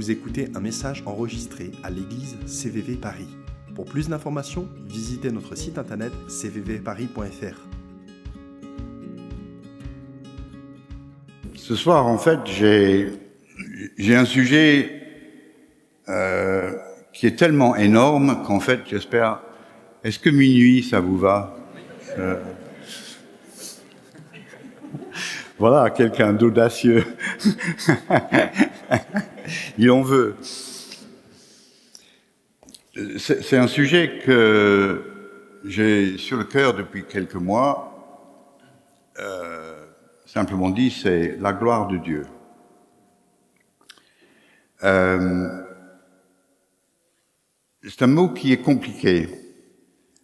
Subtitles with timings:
[0.00, 3.28] vous écoutez un message enregistré à l'église CVV Paris.
[3.74, 7.68] Pour plus d'informations, visitez notre site internet cvvparis.fr.
[11.54, 15.02] Ce soir, en fait, j'ai un sujet
[16.08, 16.72] euh,
[17.12, 19.42] qui est tellement énorme qu'en fait, j'espère.
[20.02, 21.58] Est-ce que minuit, ça vous va?
[22.18, 22.40] Euh,
[25.58, 27.04] Voilà, quelqu'un d'audacieux.
[29.78, 30.36] Il en veut.
[33.18, 35.02] C'est un sujet que
[35.64, 37.86] j'ai sur le cœur depuis quelques mois.
[39.18, 39.86] Euh,
[40.26, 42.22] simplement dit, c'est la gloire de Dieu.
[44.82, 45.62] Euh,
[47.82, 49.28] c'est un mot qui est compliqué,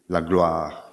[0.08, 0.92] la gloire,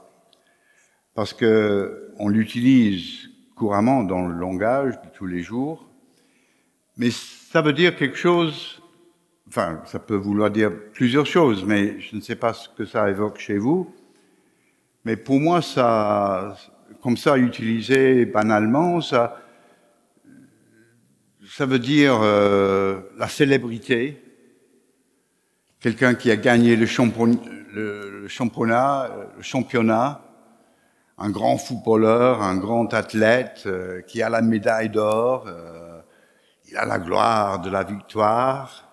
[1.15, 5.89] parce que on l'utilise couramment dans le langage de tous les jours,
[6.97, 7.09] mais
[7.53, 8.81] ça veut dire quelque chose,
[9.47, 13.07] enfin, ça peut vouloir dire plusieurs choses, mais je ne sais pas ce que ça
[13.11, 13.93] évoque chez vous,
[15.05, 16.57] mais pour moi, ça,
[17.03, 19.37] comme ça, utilisé banalement, ça,
[21.47, 24.19] ça veut dire euh, la célébrité,
[25.79, 27.37] quelqu'un qui a gagné le, championnat,
[27.71, 28.27] le
[29.41, 30.23] championnat,
[31.19, 35.82] un grand footballeur, un grand athlète euh, qui a la médaille d'or, euh,
[36.73, 38.89] il a la gloire de la victoire,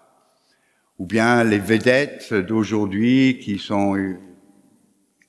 [0.99, 3.97] ou bien les vedettes d'aujourd'hui qui sont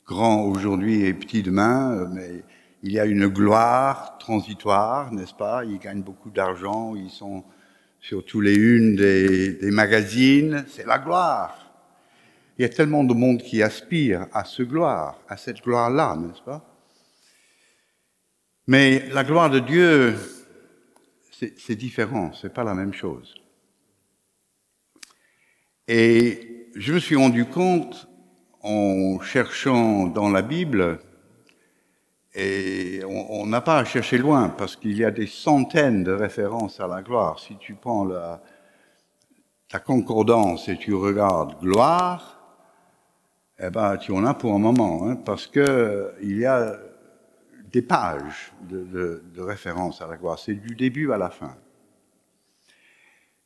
[0.06, 2.44] grands aujourd'hui et petits demain, mais
[2.84, 5.64] il y a une gloire transitoire, n'est-ce pas?
[5.64, 7.46] Ils gagnent beaucoup d'argent, ils sont
[8.02, 11.72] sur tous les unes des, des magazines, c'est la gloire.
[12.58, 16.42] Il y a tellement de monde qui aspire à ce gloire, à cette gloire-là, n'est-ce
[16.42, 16.66] pas?
[18.68, 20.18] Mais la gloire de Dieu,
[21.58, 23.36] c'est différent, c'est pas la même chose.
[25.88, 28.08] Et je me suis rendu compte
[28.62, 31.00] en cherchant dans la Bible,
[32.34, 36.80] et on n'a pas à chercher loin parce qu'il y a des centaines de références
[36.80, 37.40] à la gloire.
[37.40, 38.42] Si tu prends la,
[39.68, 42.40] ta concordance et tu regardes gloire,
[43.60, 46.80] eh ben, tu en as pour un moment, hein, parce que il y a
[47.72, 50.40] des pages de, référence à la gloire.
[50.40, 51.58] C'est du début à la fin.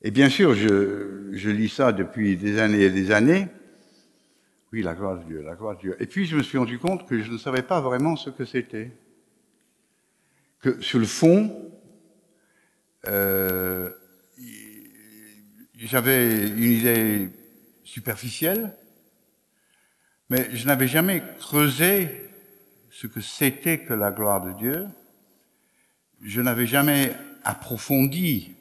[0.02, 3.48] Et bien sûr, je, lis ça depuis des années et des années.
[4.72, 5.96] Oui, la gloire de Dieu, la gloire de Dieu.
[6.00, 8.46] Et puis je me suis rendu compte que je ne savais pas vraiment ce que
[8.46, 8.92] c'était.
[10.60, 11.72] Que sur le fond,
[13.08, 13.90] euh,
[15.78, 17.30] j'avais une idée
[17.84, 18.76] superficielle,
[20.30, 22.25] mais je n'avais jamais creusé
[22.96, 24.88] ce que c'était que la gloire de Dieu.
[26.22, 27.14] Je n'avais jamais
[27.44, 28.56] approfondi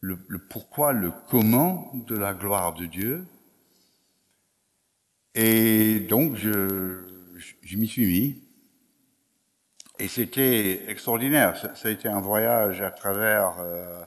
[0.00, 0.18] le,
[0.50, 3.24] pourquoi, le comment de la gloire de Dieu.
[5.36, 6.98] Et donc, je,
[7.76, 8.42] m'y suis mis.
[10.00, 11.56] Et c'était extraordinaire.
[11.76, 14.02] Ça, a été un voyage à travers euh,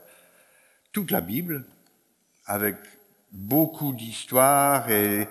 [0.92, 1.64] toute la Bible,
[2.46, 2.76] avec
[3.32, 5.30] beaucoup d'histoires et,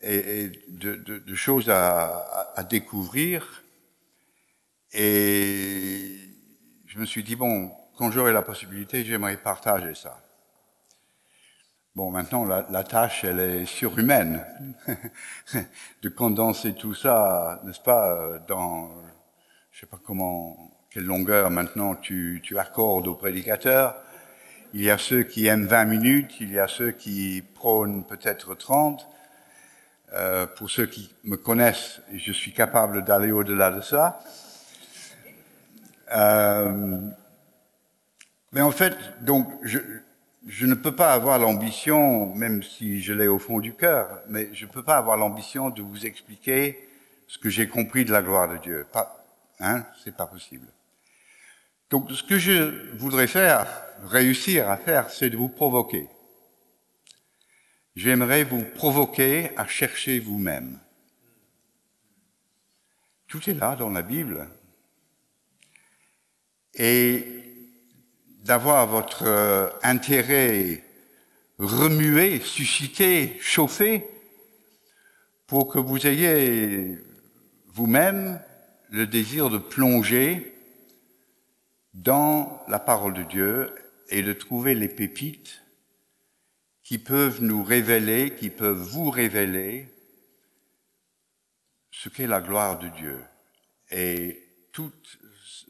[0.00, 3.62] et, de, choses à, découvrir.
[4.92, 6.16] Et
[6.86, 10.20] je me suis dit, bon, quand j'aurai la possibilité, j'aimerais partager ça.
[11.94, 14.44] Bon, maintenant, la, tâche, elle est surhumaine,
[16.02, 18.90] de condenser tout ça, n'est-ce pas, dans,
[19.70, 23.96] je sais pas comment, quelle longueur maintenant tu, tu accordes au prédicateur.
[24.74, 28.54] Il y a ceux qui aiment 20 minutes, il y a ceux qui prônent peut-être
[28.54, 29.08] 30,
[30.12, 34.20] euh, pour ceux qui me connaissent, je suis capable d'aller au-delà de ça.
[36.14, 37.00] Euh,
[38.52, 39.78] mais en fait, donc, je,
[40.46, 44.48] je ne peux pas avoir l'ambition, même si je l'ai au fond du cœur, mais
[44.52, 46.88] je ne peux pas avoir l'ambition de vous expliquer
[47.26, 48.86] ce que j'ai compris de la gloire de Dieu.
[48.92, 49.24] Pas,
[49.58, 50.66] hein, c'est pas possible.
[51.90, 53.66] Donc, ce que je voudrais faire,
[54.04, 56.08] réussir à faire, c'est de vous provoquer
[57.96, 60.78] j'aimerais vous provoquer à chercher vous-même.
[63.26, 64.48] Tout est là dans la Bible.
[66.74, 67.24] Et
[68.44, 70.84] d'avoir votre euh, intérêt
[71.58, 74.06] remué, suscité, chauffé,
[75.46, 76.98] pour que vous ayez
[77.68, 78.40] vous-même
[78.90, 80.54] le désir de plonger
[81.94, 83.74] dans la parole de Dieu
[84.10, 85.62] et de trouver les pépites
[86.86, 89.88] qui peuvent nous révéler, qui peuvent vous révéler
[91.90, 93.20] ce qu'est la gloire de Dieu.
[93.90, 94.40] Et
[94.70, 95.18] toute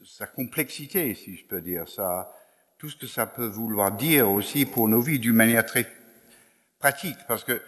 [0.05, 2.31] sa complexité, si je peux dire ça,
[2.77, 5.91] tout ce que ça peut vouloir dire aussi pour nos vies d'une manière très
[6.77, 7.59] pratique, parce que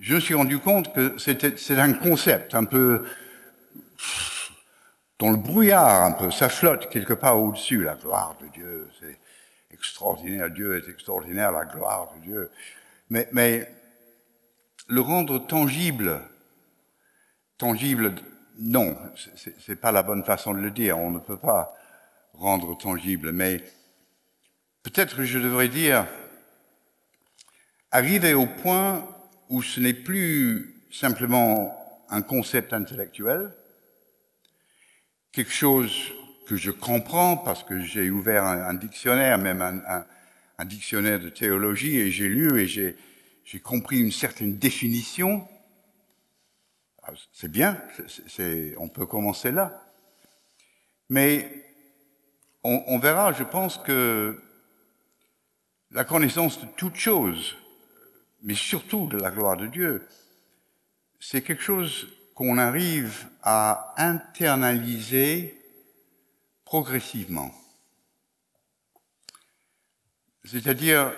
[0.00, 3.06] je me suis rendu compte que c'est un concept un peu
[5.18, 9.18] dans le brouillard, un peu, ça flotte quelque part au-dessus, la gloire de Dieu, c'est
[9.72, 12.50] extraordinaire, Dieu est extraordinaire, la gloire de Dieu.
[13.10, 13.68] Mais,
[14.88, 16.20] le rendre tangible,
[17.58, 18.14] tangible,
[18.58, 18.96] non,
[19.58, 21.74] c'est pas la bonne façon de le dire, on ne peut pas
[22.32, 23.62] rendre tangible, mais
[24.82, 26.06] peut-être je devrais dire
[27.90, 29.06] arriver au point
[29.48, 31.74] où ce n'est plus simplement
[32.10, 33.52] un concept intellectuel,
[35.32, 35.92] quelque chose
[36.46, 40.04] que je comprends parce que j'ai ouvert un, dictionnaire, même un,
[40.64, 45.46] dictionnaire de théologie, et j'ai lu et j'ai compris une certaine définition.
[47.02, 47.80] Ah, c'est bien,
[48.78, 49.84] on peut commencer là.
[51.08, 51.48] Mais
[52.62, 54.40] on, on verra, je pense que
[55.90, 57.56] la connaissance de toute chose,
[58.42, 60.06] mais surtout de la gloire de Dieu,
[61.20, 65.60] c'est quelque chose qu'on arrive à internaliser
[66.64, 67.50] progressivement.
[70.44, 71.12] C'est-à-dire,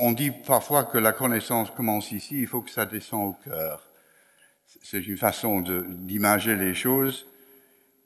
[0.00, 3.88] on dit parfois que la connaissance commence ici, il faut que ça descende au cœur.
[4.82, 7.26] C'est une façon d'imager les choses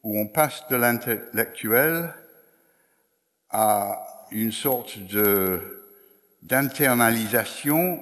[0.02, 2.14] où on passe de l'intellectuel
[3.50, 4.98] à une sorte
[6.42, 8.00] d'internalisation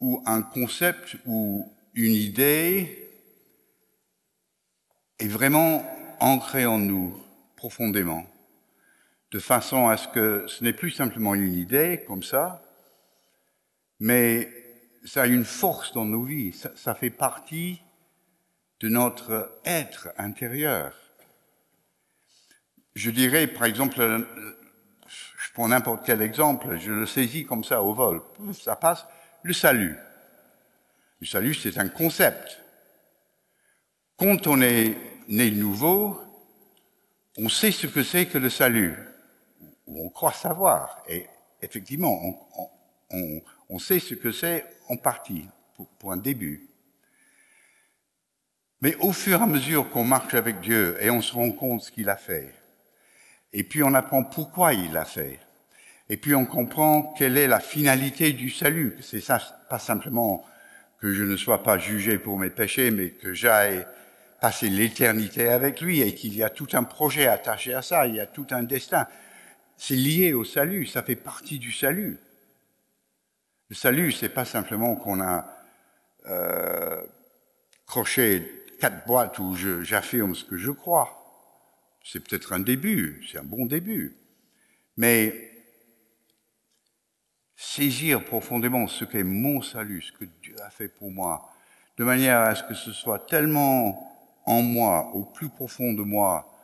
[0.00, 3.10] où un concept ou une idée
[5.18, 5.84] est vraiment
[6.20, 7.16] ancrée en nous
[7.56, 8.26] profondément,
[9.32, 12.62] de façon à ce que ce n'est plus simplement une idée comme ça,
[13.98, 14.52] mais
[15.04, 17.80] ça a une force dans nos vies, ça, fait partie
[18.80, 20.92] de notre être intérieur.
[22.94, 24.26] Je dirais, par exemple,
[25.08, 28.20] je prends n'importe quel exemple, je le saisis comme ça au vol,
[28.52, 29.06] ça passe,
[29.42, 29.96] le salut.
[31.20, 32.60] Le salut, c'est un concept.
[34.16, 34.96] Quand on est
[35.28, 36.20] né nouveau,
[37.38, 38.96] on sait ce que c'est que le salut,
[39.86, 41.02] ou on croit savoir.
[41.08, 41.26] Et
[41.62, 42.20] effectivement,
[43.10, 45.46] on, sait ce que c'est en partie,
[45.98, 46.68] pour, un début.
[48.80, 51.82] Mais au fur et à mesure qu'on marche avec Dieu et on se rend compte
[51.82, 52.52] ce qu'il a fait,
[53.52, 55.38] et puis on apprend pourquoi il l'a fait,
[56.08, 58.96] et puis on comprend quelle est la finalité du salut.
[59.00, 60.44] C'est ça, pas simplement
[61.00, 63.86] que je ne sois pas jugé pour mes péchés, mais que j'aille
[64.40, 68.16] passer l'éternité avec lui et qu'il y a tout un projet attaché à ça, il
[68.16, 69.06] y a tout un destin.
[69.76, 72.18] C'est lié au salut, ça fait partie du salut.
[73.68, 75.46] Le salut, c'est pas simplement qu'on a
[76.26, 77.02] euh,
[77.84, 81.22] croché quatre boîtes où j'affirme ce que je crois.
[82.04, 84.16] C'est peut-être un début, c'est un bon début.
[84.96, 85.50] Mais
[87.56, 91.50] saisir profondément ce qu'est mon salut, ce que Dieu a fait pour moi,
[91.98, 94.12] de manière à ce que ce soit tellement
[94.46, 96.55] en moi, au plus profond de moi,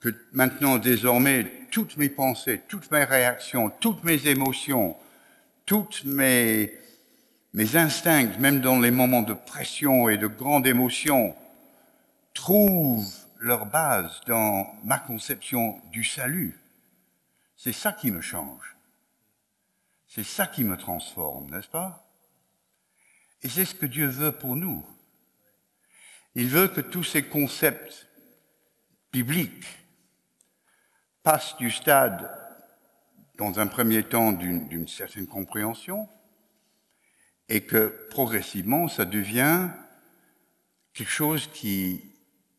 [0.00, 4.96] que maintenant, désormais, toutes mes pensées, toutes mes réactions, toutes mes émotions,
[5.66, 6.72] toutes mes,
[7.52, 11.34] mes instincts, même dans les moments de pression et de grande émotion,
[12.32, 16.58] trouvent leur base dans ma conception du salut.
[17.56, 18.76] C'est ça qui me change.
[20.06, 22.08] C'est ça qui me transforme, n'est-ce pas?
[23.42, 24.84] Et c'est ce que Dieu veut pour nous.
[26.34, 28.06] Il veut que tous ces concepts
[29.12, 29.66] bibliques
[31.58, 32.30] du stade,
[33.36, 36.08] dans un premier temps, d'une certaine compréhension,
[37.48, 39.68] et que progressivement, ça devient
[40.94, 42.02] quelque chose qui,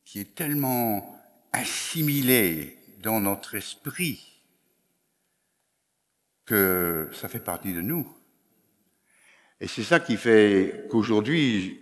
[0.06, 1.20] qui est tellement
[1.52, 4.44] assimilé dans notre esprit
[6.46, 8.08] que ça fait partie de nous.
[9.62, 11.82] Et c'est ça qui fait qu'aujourd'hui,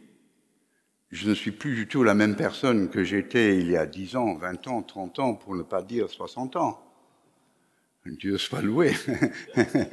[1.12, 4.16] je ne suis plus du tout la même personne que j'étais il y a 10
[4.16, 6.84] ans, 20 ans, 30 ans, pour ne pas dire 60 ans.
[8.06, 8.94] Dieu soit loué.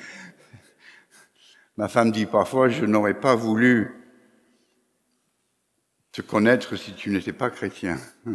[1.77, 3.93] Ma femme dit parfois, je n'aurais pas voulu
[6.13, 7.99] te connaître si tu n'étais pas chrétien.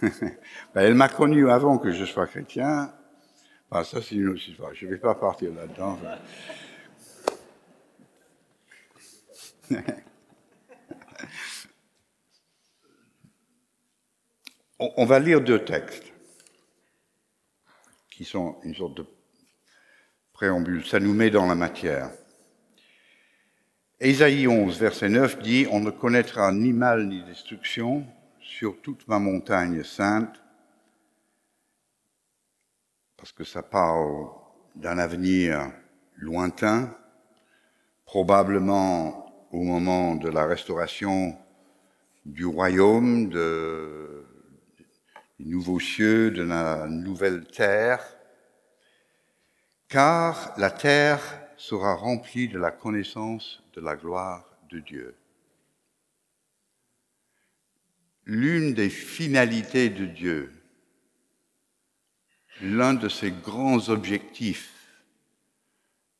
[0.00, 2.92] Ben, elle m'a connu avant que je sois chrétien,
[3.70, 4.74] ah, ça, c'est une autre histoire.
[4.74, 5.98] Je ne vais pas partir là-dedans.
[14.80, 16.12] On va lire deux textes
[18.10, 19.06] qui sont une sorte de
[20.32, 20.86] préambule.
[20.86, 22.10] Ça nous met dans la matière.
[23.98, 28.06] Ésaïe 11, verset 9 dit On ne connaîtra ni mal ni destruction
[28.40, 30.40] sur toute ma montagne sainte
[33.16, 34.28] parce que ça parle
[34.76, 35.72] d'un avenir
[36.14, 36.96] lointain,
[38.04, 41.36] probablement au moment de la restauration
[42.24, 44.24] du royaume, de,
[45.38, 48.04] des nouveaux cieux, de la nouvelle terre,
[49.88, 51.20] car la terre
[51.56, 55.14] sera remplie de la connaissance de la gloire de Dieu.
[58.24, 60.52] L'une des finalités de Dieu,
[62.60, 64.74] l'un de ses grands objectifs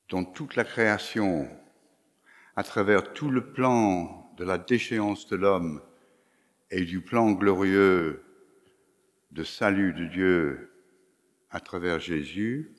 [0.08, 1.48] dans toute la création,
[2.56, 5.82] à travers tout le plan de la déchéance de l'homme
[6.70, 8.24] et du plan glorieux
[9.30, 10.72] de salut de Dieu
[11.50, 12.74] à travers Jésus,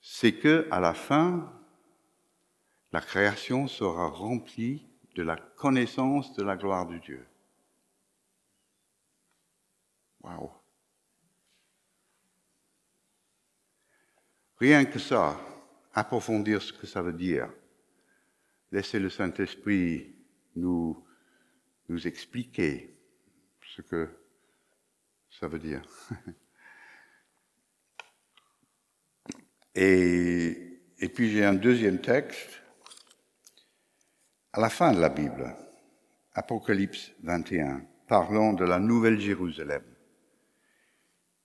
[0.00, 1.52] c'est que à la fin,
[2.92, 7.26] la création sera remplie de la connaissance de la gloire de Dieu.
[10.22, 10.52] Wow.
[14.58, 15.40] Rien que ça,
[15.94, 17.50] approfondir ce que ça veut dire.
[18.72, 20.14] Laisser le Saint-Esprit
[20.54, 21.04] nous,
[21.88, 22.96] nous expliquer
[23.62, 24.19] ce que
[25.40, 25.82] ça veut dire.
[29.74, 32.60] Et, et puis j'ai un deuxième texte
[34.52, 35.54] à la fin de la Bible,
[36.34, 39.84] Apocalypse 21, parlant de la Nouvelle Jérusalem,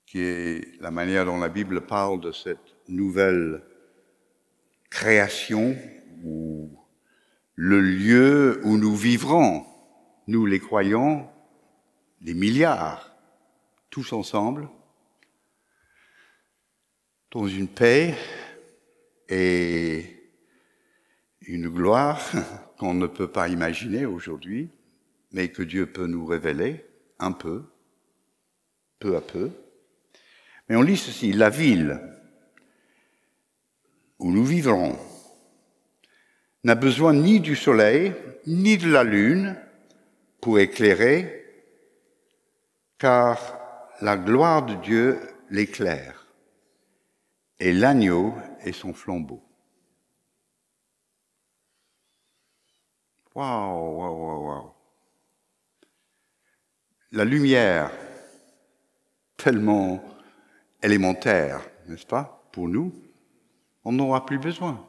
[0.08, 3.64] qui est la manière dont la Bible parle de cette nouvelle
[4.90, 5.78] création
[6.24, 6.76] ou
[7.54, 9.66] le lieu où nous vivrons,
[10.26, 11.32] nous les croyants,
[12.22, 13.05] des milliards,
[13.96, 14.68] tous ensemble,
[17.32, 18.14] dans une paix
[19.30, 20.34] et
[21.40, 22.20] une gloire
[22.78, 24.70] qu'on ne peut pas imaginer aujourd'hui,
[25.32, 26.84] mais que Dieu peut nous révéler
[27.20, 27.64] un peu,
[29.00, 29.52] peu à peu.
[30.68, 32.02] Mais on lit ceci, la ville
[34.20, 35.00] où nous vivrons
[36.66, 38.14] n'a besoin ni du soleil,
[38.46, 39.56] ni de la lune
[40.42, 41.46] pour éclairer,
[42.98, 43.62] car
[44.02, 46.28] la gloire de Dieu l'éclaire,
[47.60, 49.42] et l'agneau est son flambeau.
[53.34, 54.72] Waouh, waouh, waouh, waouh.
[57.12, 57.92] La lumière,
[59.38, 60.04] tellement
[60.82, 62.94] élémentaire, n'est-ce pas, pour nous,
[63.84, 64.86] on n'aura plus besoin.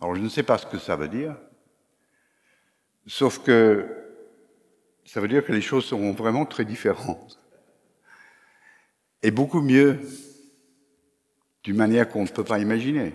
[0.00, 1.36] Alors je ne sais pas ce que ça veut dire,
[3.06, 4.04] sauf que
[5.04, 7.40] ça veut dire que les choses seront vraiment très différentes.
[9.26, 9.98] Et beaucoup mieux,
[11.64, 13.12] d'une manière qu'on ne peut pas imaginer.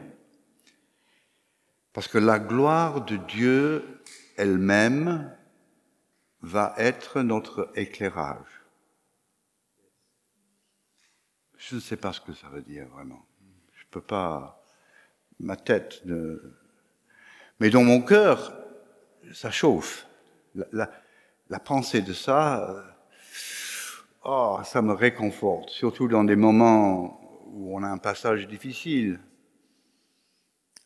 [1.94, 4.02] Parce que la gloire de Dieu
[4.36, 5.34] elle-même
[6.42, 8.62] va être notre éclairage.
[11.56, 13.26] Je ne sais pas ce que ça veut dire vraiment.
[13.72, 14.66] Je ne peux pas.
[15.40, 16.42] Ma tête ne.
[17.62, 18.54] Mais dans mon cœur,
[19.32, 20.06] ça chauffe.
[20.56, 20.92] La, la,
[21.48, 22.91] la pensée de ça,
[24.24, 29.20] oh, ça me réconforte, surtout dans des moments où on a un passage difficile.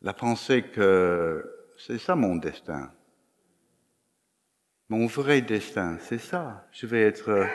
[0.01, 1.43] La pensée que
[1.77, 2.91] c'est ça mon destin.
[4.89, 6.67] Mon vrai destin, c'est ça.
[6.71, 7.47] Je vais être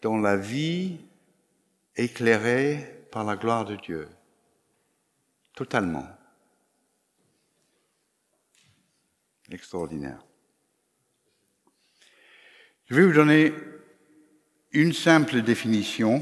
[0.00, 1.00] dans la vie
[1.96, 4.08] éclairée par la gloire de Dieu.
[5.54, 6.06] Totalement.
[9.50, 10.24] Extraordinaire.
[12.86, 13.52] Je vais vous donner
[14.74, 16.20] une simple définition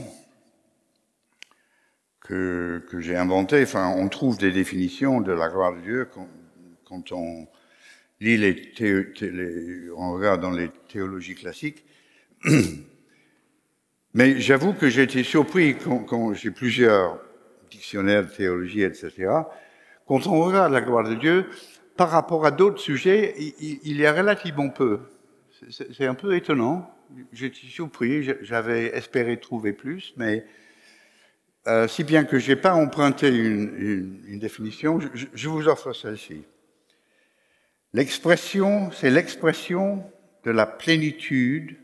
[2.21, 3.63] que, j'ai inventée.
[3.63, 6.09] Enfin, on trouve des définitions de la gloire de Dieu
[6.85, 7.49] quand, on
[8.21, 9.07] lit les, thé,
[9.97, 11.85] on regarde dans les théologies classiques.
[14.15, 17.19] Mais j'avoue que j'ai été surpris quand, quand j'ai plusieurs
[17.71, 19.31] dictionnaires de théologie, etc.
[20.07, 21.47] Quand on regarde la gloire de Dieu,
[21.97, 25.01] par rapport à d'autres sujets, il, il y a relativement peu.
[25.71, 26.93] C'est un peu étonnant.
[27.33, 28.29] J'étais surpris.
[28.43, 30.45] J'avais espéré trouver plus, mais
[31.67, 36.45] euh, si bien que je n'ai pas emprunté une, définition, je, je, vous offre celle-ci.
[37.93, 40.05] L'expression, c'est l'expression
[40.45, 41.77] de la plénitude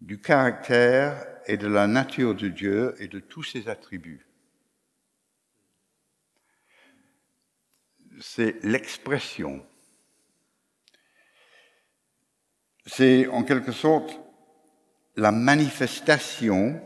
[0.00, 4.26] du caractère et de la nature de Dieu et de tous ses attributs.
[8.20, 9.64] C'est l'expression
[12.86, 14.18] c'est en quelque sorte
[15.16, 16.80] la manifestation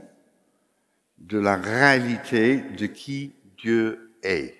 [1.18, 4.54] de la réalité de qui Dieu est.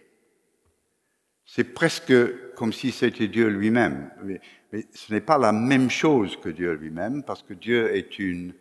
[1.45, 2.14] C'est presque
[2.55, 4.11] comme si c'était Dieu lui-même.
[4.23, 4.41] Mais,
[4.73, 8.55] mais, ce n'est pas la même chose que Dieu lui-même, parce que Dieu est une,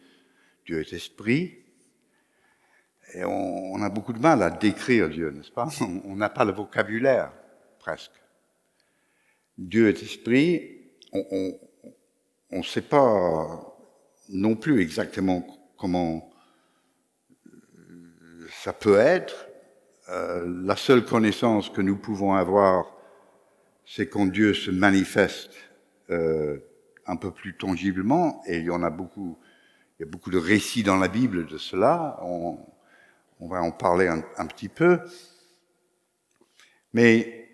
[0.65, 1.59] Dieu est esprit.
[3.15, 5.67] Et on, a beaucoup de mal à décrire Dieu, n'est-ce pas?
[6.05, 7.31] On n'a pas le vocabulaire,
[7.79, 8.11] presque.
[9.57, 11.59] Dieu est esprit, on
[12.59, 13.77] ne sait pas
[14.29, 15.45] non plus exactement
[15.77, 16.31] comment
[18.49, 19.47] ça peut être.
[20.09, 22.85] Euh, la seule connaissance que nous pouvons avoir,
[23.85, 25.51] c'est quand Dieu se manifeste
[26.09, 26.59] euh,
[27.05, 29.37] un peu plus tangiblement, et il y en a beaucoup,
[29.97, 32.19] il y a beaucoup de récits dans la Bible de cela.
[32.21, 32.57] On,
[33.39, 34.99] on va en parler un, petit peu.
[36.93, 37.49] Mais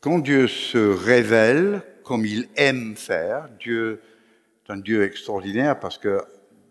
[0.00, 4.00] quand Dieu se révèle comme il aime faire, Dieu
[4.68, 6.22] un Dieu extraordinaire parce que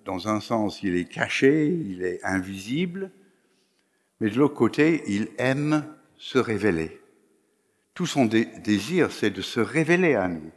[0.06, 3.12] dans un sens, il est caché, il est invisible,
[4.20, 5.86] mais de l'autre côté, il aime
[6.18, 7.02] se révéler.
[7.94, 10.52] Tout son désir, c'est de se révéler à nous,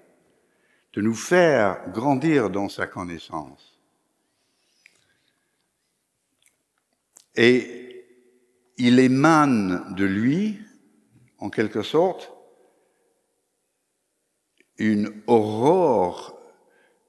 [0.93, 3.79] de nous faire grandir dans sa connaissance.
[7.37, 8.05] Et
[8.77, 10.59] il émane de lui,
[11.39, 12.33] en quelque sorte,
[14.79, 16.40] une aurore,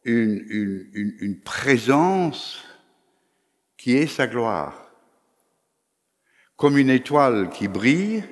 [0.04, 2.64] une, présence
[3.78, 4.92] qui est sa gloire
[6.62, 8.24] comme une étoile qui brille,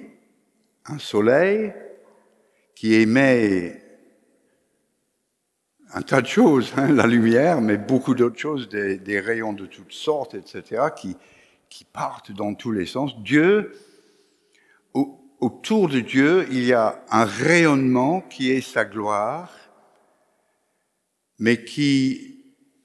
[0.86, 1.74] un soleil
[2.76, 3.82] qui émet
[5.94, 9.94] un tas de choses, hein, la lumière, mais beaucoup d'autres choses, des, rayons de toutes
[9.94, 11.18] sortes, etc., qui,
[11.70, 13.20] qui partent dans tous les sens.
[13.24, 13.74] Dieu,
[15.40, 19.52] autour de Dieu, il y a un rayonnement qui est sa gloire,
[21.40, 22.44] mais qui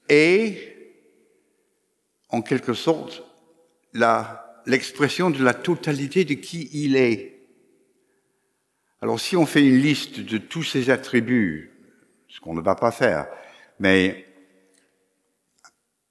[0.09, 0.75] est,
[2.29, 3.23] en quelque sorte,
[4.65, 7.47] l'expression de la totalité de qui il est.
[9.01, 11.71] Alors si on fait une liste de tous ses attributs,
[12.27, 13.27] ce qu'on ne va pas faire,
[13.79, 14.25] mais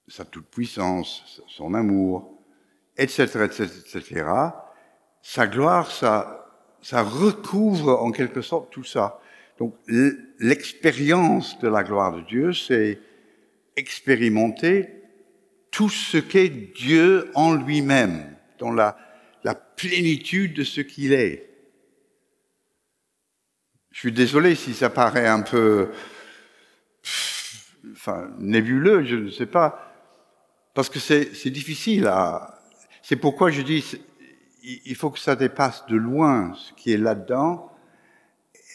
[0.06, 2.40] sa toute-puissance, son amour,
[2.96, 4.24] etc., etc., etc.,
[5.22, 6.46] sa gloire, ça,
[6.82, 9.18] ça recouvre en quelque sorte tout ça.
[9.58, 9.76] Donc
[10.40, 12.98] l'expérience de la gloire de Dieu, c'est
[13.76, 14.88] expérimenter
[15.70, 18.96] tout ce qu'est Dieu en lui-même dans la,
[19.76, 21.50] plénitude de ce qu'il est.
[23.90, 25.90] Je suis désolé si ça paraît un peu
[27.92, 29.92] enfin, nébuleux, je ne sais pas,
[30.74, 32.62] parce que c'est difficile à...
[33.02, 33.84] C'est pourquoi je dis,
[34.62, 37.72] il faut que ça dépasse de loin ce qui est là-dedans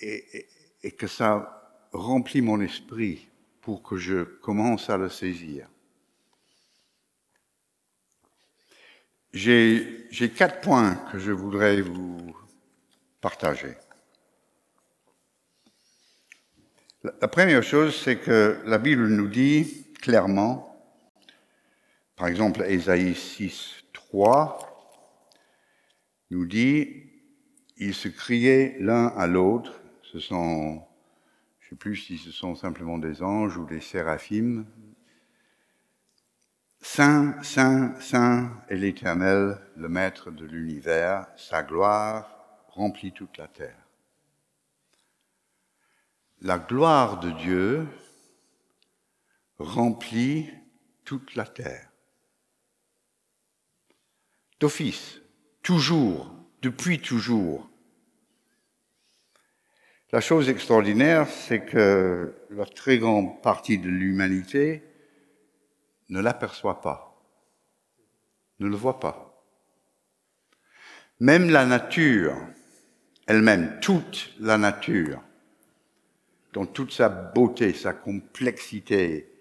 [0.01, 0.45] et,
[0.83, 3.27] et que ça remplit mon esprit
[3.61, 5.67] pour que je commence à le saisir.
[9.31, 12.35] J'ai quatre points que je voudrais vous
[13.21, 13.75] partager.
[17.03, 20.65] La première chose, c'est que la Bible nous dit clairement,
[22.15, 24.69] par exemple, Ésaïe 6, 3,
[26.31, 27.03] nous dit,
[27.77, 29.78] ils se criaient l'un à l'autre,
[30.11, 30.81] ce sont,
[31.59, 34.65] je ne sais plus si ce sont simplement des anges ou des séraphimes,
[36.81, 43.85] Saint, Saint, Saint est l'Éternel, le Maître de l'univers, sa gloire remplit toute la terre.
[46.41, 47.85] La gloire de Dieu
[49.59, 50.49] remplit
[51.03, 51.91] toute la terre.
[54.59, 55.21] D'office,
[55.61, 57.68] toujours, depuis toujours.
[60.11, 64.83] La chose extraordinaire, c'est que la très grande partie de l'humanité
[66.09, 67.21] ne l'aperçoit pas,
[68.59, 69.43] ne le voit pas.
[71.19, 72.35] Même la nature
[73.29, 75.21] elle-même, toute la nature,
[76.53, 79.31] dans toute sa beauté, sa complexité,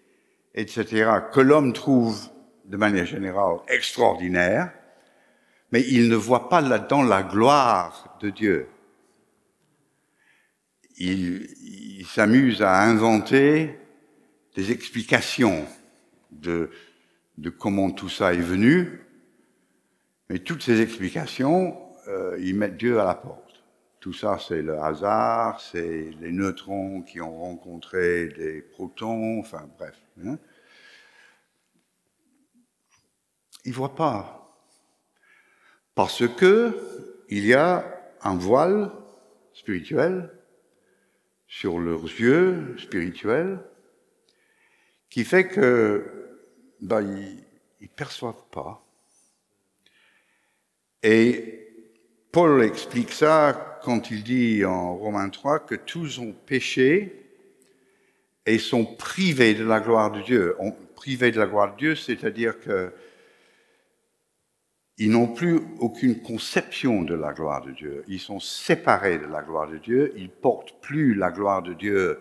[0.54, 2.28] etc., que l'homme trouve
[2.66, 4.74] de manière générale extraordinaire,
[5.72, 8.68] mais il ne voit pas là-dedans la gloire de Dieu.
[10.98, 11.48] Il,
[11.98, 13.78] il s'amuse à inventer
[14.54, 15.66] des explications
[16.30, 16.70] de,
[17.38, 19.00] de comment tout ça est venu,
[20.28, 23.62] mais toutes ces explications, euh, ils mettent Dieu à la porte.
[24.00, 29.96] Tout ça, c'est le hasard, c'est les neutrons qui ont rencontré des protons, enfin bref.
[30.24, 30.38] Hein.
[33.64, 34.56] Ils ne pas.
[35.94, 36.78] Parce que
[37.28, 37.84] il y a
[38.22, 38.90] un voile
[39.52, 40.30] spirituel
[41.48, 43.58] sur leurs yeux spirituels
[45.10, 46.04] qui fait que
[46.80, 47.02] ben,
[47.80, 48.84] ils perçoivent pas.
[51.02, 51.66] Et
[52.30, 57.24] Paul explique ça quand il dit en Romains 3 que tous ont péché
[58.44, 60.56] et sont privés de la gloire de Dieu.
[60.94, 62.92] privés de la gloire de Dieu, c'est-à-dire que
[64.98, 68.04] ils n'ont plus aucune conception de la gloire de Dieu.
[68.08, 70.12] Ils sont séparés de la gloire de Dieu.
[70.16, 72.18] Ils portent plus la gloire de Dieu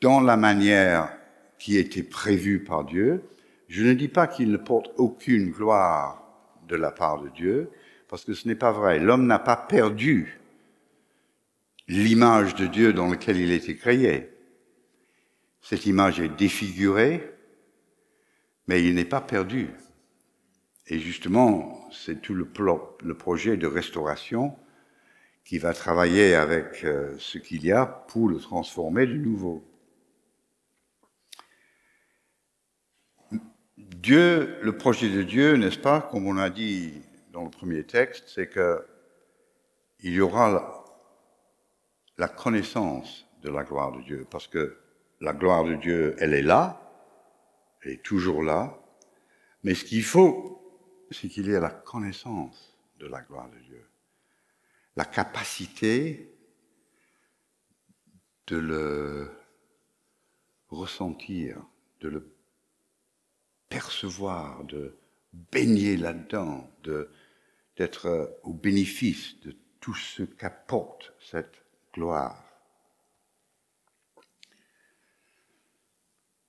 [0.00, 1.16] dans la manière
[1.58, 3.22] qui était prévue par Dieu.
[3.68, 6.20] Je ne dis pas qu'ils ne portent aucune gloire
[6.68, 7.70] de la part de Dieu,
[8.08, 8.98] parce que ce n'est pas vrai.
[8.98, 10.40] L'homme n'a pas perdu
[11.86, 14.30] l'image de Dieu dans laquelle il été créé.
[15.60, 17.32] Cette image est défigurée,
[18.66, 19.70] mais il n'est pas perdu.
[20.86, 22.44] Et justement, c'est tout le,
[23.14, 24.54] projet de restauration
[25.44, 29.64] qui va travailler avec euh, ce qu'il y a pour le transformer de nouveau.
[33.78, 38.24] Dieu, le projet de Dieu, n'est-ce pas, comme on a dit dans le premier texte,
[38.28, 38.84] c'est que
[40.00, 40.84] il y aura
[42.18, 44.76] la connaissance de la gloire de Dieu, parce que
[45.20, 46.80] la gloire de Dieu, elle est là,
[47.82, 48.78] elle est toujours là,
[49.62, 50.63] mais ce qu'il faut,
[51.14, 53.86] c'est qu'il y ait la connaissance de la gloire de Dieu,
[54.96, 56.34] la capacité
[58.46, 59.30] de le
[60.68, 61.64] ressentir,
[62.00, 62.34] de le
[63.68, 64.96] percevoir, de
[65.32, 66.70] baigner là-dedans,
[67.76, 72.42] d'être au bénéfice de tout ce qu'apporte cette gloire.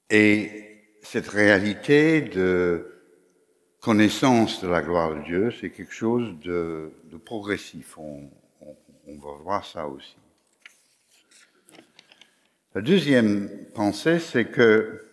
[0.09, 2.94] Et cette réalité de
[3.85, 6.91] connaissance de la gloire de Dieu, c'est quelque chose de,
[7.23, 7.99] progressif.
[7.99, 8.31] On,
[9.07, 10.17] va voir ça aussi.
[12.73, 15.03] La deuxième pensée, c'est que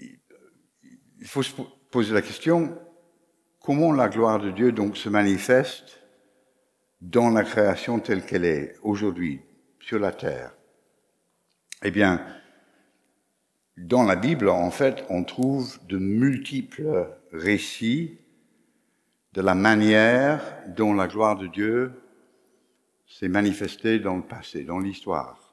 [0.00, 1.52] il faut se
[1.92, 2.76] poser la question,
[3.60, 6.00] comment la gloire de Dieu donc se manifeste
[7.00, 9.42] dans la création telle qu'elle est aujourd'hui
[9.78, 10.56] sur la terre?
[11.84, 12.26] Eh bien,
[13.76, 18.18] dans la Bible, en fait, on trouve de multiples récits
[19.32, 21.92] de la manière dont la gloire de Dieu
[23.06, 25.52] s'est manifestée dans le passé, dans l'histoire.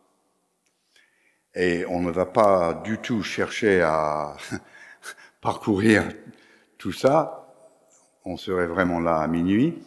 [1.55, 4.37] Et on ne va pas du tout chercher à
[5.41, 6.03] parcourir
[6.77, 7.53] tout ça,
[8.23, 9.83] on serait vraiment là à minuit.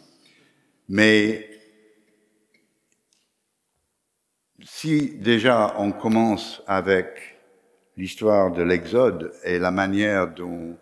[0.89, 1.49] Mais
[4.61, 7.34] si déjà on commence avec
[7.97, 10.77] l'histoire de l'Exode et la manière dont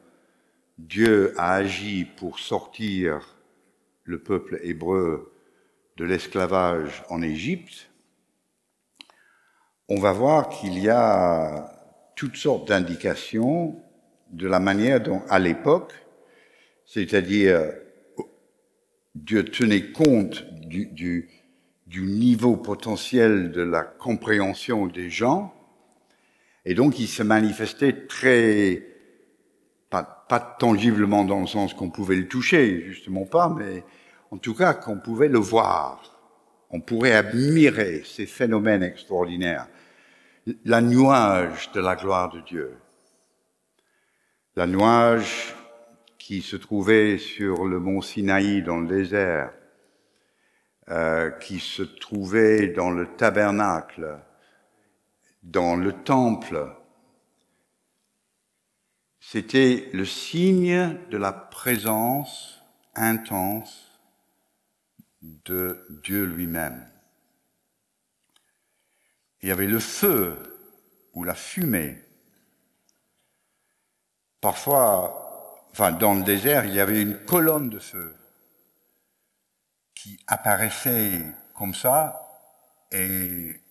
[0.77, 3.35] Dieu a agi pour sortir
[4.03, 5.31] le peuple hébreu
[5.97, 7.89] de l'esclavage en Égypte,
[9.89, 11.71] on va voir qu'il y a
[12.15, 13.79] toutes sortes d'indications
[14.31, 15.93] de la manière dont, à l'époque,
[16.85, 17.73] c'est-à-dire
[19.15, 21.29] Dieu tenait compte du, du,
[21.85, 25.53] du, niveau potentiel de la compréhension des gens,
[26.65, 28.83] et donc il se manifestait très,
[29.89, 33.83] pas, pas tangiblement dans le sens qu'on pouvait le toucher, justement pas, mais
[34.31, 36.09] en tout cas qu'on pouvait le voir.
[36.69, 39.67] On pourrait admirer ces phénomènes extraordinaires,
[40.65, 42.77] la nuage de la gloire de Dieu
[44.55, 45.55] la nuage
[46.19, 49.51] qui se trouvait sur le mont Sinaï dans le désert,
[50.89, 54.19] euh, qui se trouvait dans le tabernacle,
[55.43, 56.75] dans le temple,
[59.19, 62.59] c'était le signe de la présence
[62.95, 63.91] intense
[65.21, 66.87] de Dieu lui-même.
[69.41, 70.37] Il y avait le feu
[71.13, 72.03] ou la fumée
[74.43, 78.13] Parfois, dans le désert, il y avait une colonne de feu
[79.95, 81.21] qui apparaissait
[81.53, 82.19] comme ça
[82.91, 83.62] et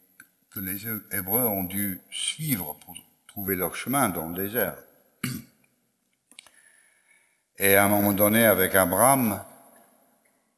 [0.55, 2.95] que les Hébreux ont dû suivre pour
[3.27, 4.77] trouver leur chemin dans le désert.
[7.59, 9.43] Et à un moment donné, avec Abraham,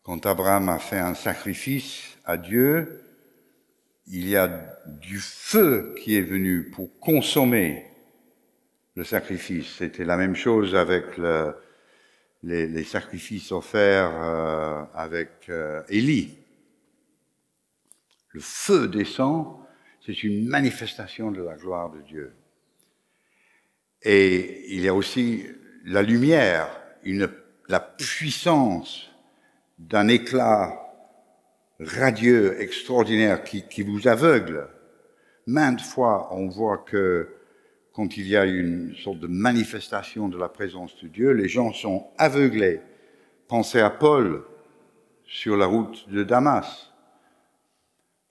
[0.03, 3.03] quand Abraham a fait un sacrifice à Dieu,
[4.07, 4.49] il y a
[4.87, 7.87] du feu qui est venu pour consommer
[8.97, 9.77] le sacrifice.
[9.79, 11.55] C'était la même chose avec le,
[12.43, 16.37] les, les, sacrifices offerts euh, avec euh, Élie.
[18.31, 19.64] Le feu descend,
[20.05, 22.33] c'est une manifestation de la gloire de Dieu.
[24.03, 25.45] Et il y a aussi
[25.87, 26.69] la lumière,
[27.05, 27.29] une,
[27.69, 29.11] la puissance
[29.79, 30.79] d'un éclat
[31.81, 34.69] radieux, extraordinaire, qui, qui vous aveugle.
[35.47, 37.31] Maintes fois, on voit que
[37.93, 41.73] quand il y a une sorte de manifestation de la présence de Dieu, les gens
[41.73, 42.81] sont aveuglés.
[43.49, 44.45] Pensez à Paul
[45.25, 46.94] sur la route de Damas.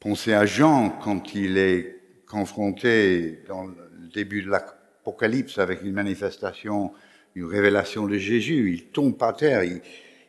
[0.04, 1.96] Pensez à Jean quand il est
[2.28, 6.92] confronté dans le début de l'Apocalypse avec une manifestation
[7.36, 9.82] une révélation de Jésus, il tombe par terre, il,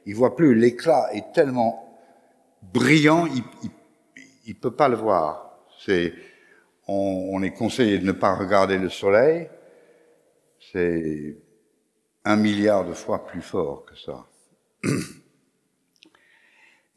[0.07, 1.99] il voit plus, l'éclat est tellement
[2.73, 3.71] brillant, il, il,
[4.47, 5.59] il peut pas le voir.
[6.87, 9.49] On, on est conseillé de ne pas regarder le soleil,
[10.73, 11.37] c'est
[12.25, 14.25] un milliard de fois plus fort que ça.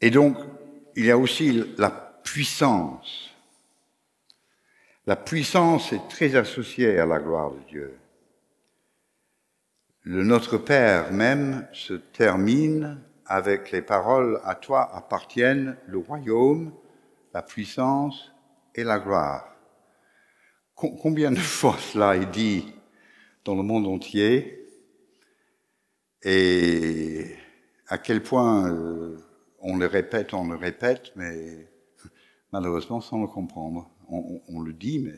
[0.00, 0.36] Et donc,
[0.94, 3.30] il y a aussi la puissance.
[5.06, 7.98] La puissance est très associée à la gloire de Dieu.
[10.02, 16.74] Le Notre Père même se termine avec les paroles À toi appartiennent le royaume,
[17.32, 18.30] la puissance
[18.74, 19.56] et la gloire.
[20.74, 22.74] Combien de fois cela est dit
[23.44, 24.66] dans le monde entier
[26.22, 27.36] et
[27.86, 29.16] à quel point euh,
[29.60, 31.68] on le répète, on le répète, mais
[32.52, 33.90] malheureusement sans le comprendre.
[34.08, 35.14] On, le dit, mais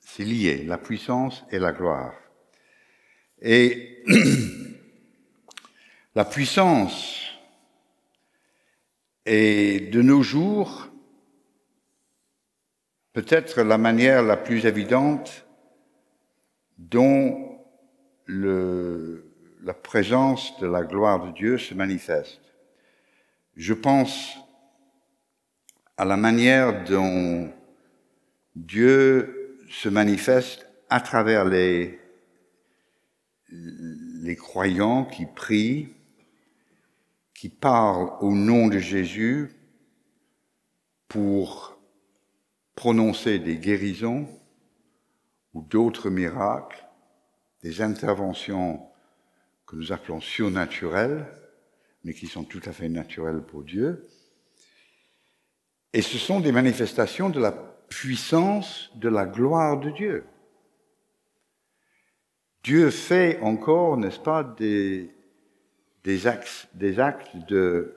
[0.00, 2.14] c'est lié, la puissance et la gloire.
[3.40, 4.02] Et
[6.16, 7.24] la puissance
[9.24, 10.88] est de nos jours
[13.12, 15.46] peut-être la manière la plus évidente
[16.78, 17.58] dont
[18.28, 22.40] la présence de la gloire de Dieu se manifeste.
[23.56, 24.36] Je pense
[25.98, 27.52] à la manière dont
[28.54, 31.98] Dieu se manifeste à travers les,
[34.36, 35.88] croyants qui prient,
[37.34, 39.50] qui parlent au nom de Jésus
[41.08, 41.76] pour
[42.76, 44.28] prononcer des guérisons
[45.52, 46.86] ou d'autres miracles,
[47.62, 48.86] des interventions
[49.66, 51.26] que nous appelons surnaturelles,
[52.04, 54.08] mais qui sont tout à fait naturelles pour Dieu.
[55.98, 60.24] Et ce sont des manifestations de la puissance de la gloire de Dieu.
[62.62, 65.10] Dieu fait encore, n'est-ce pas, des,
[66.04, 67.96] des, actes, actes de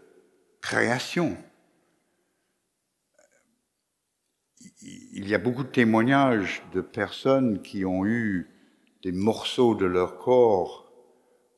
[0.61, 1.37] création.
[4.81, 8.49] Il y a beaucoup de témoignages de personnes qui ont eu
[9.03, 10.91] des morceaux de leur corps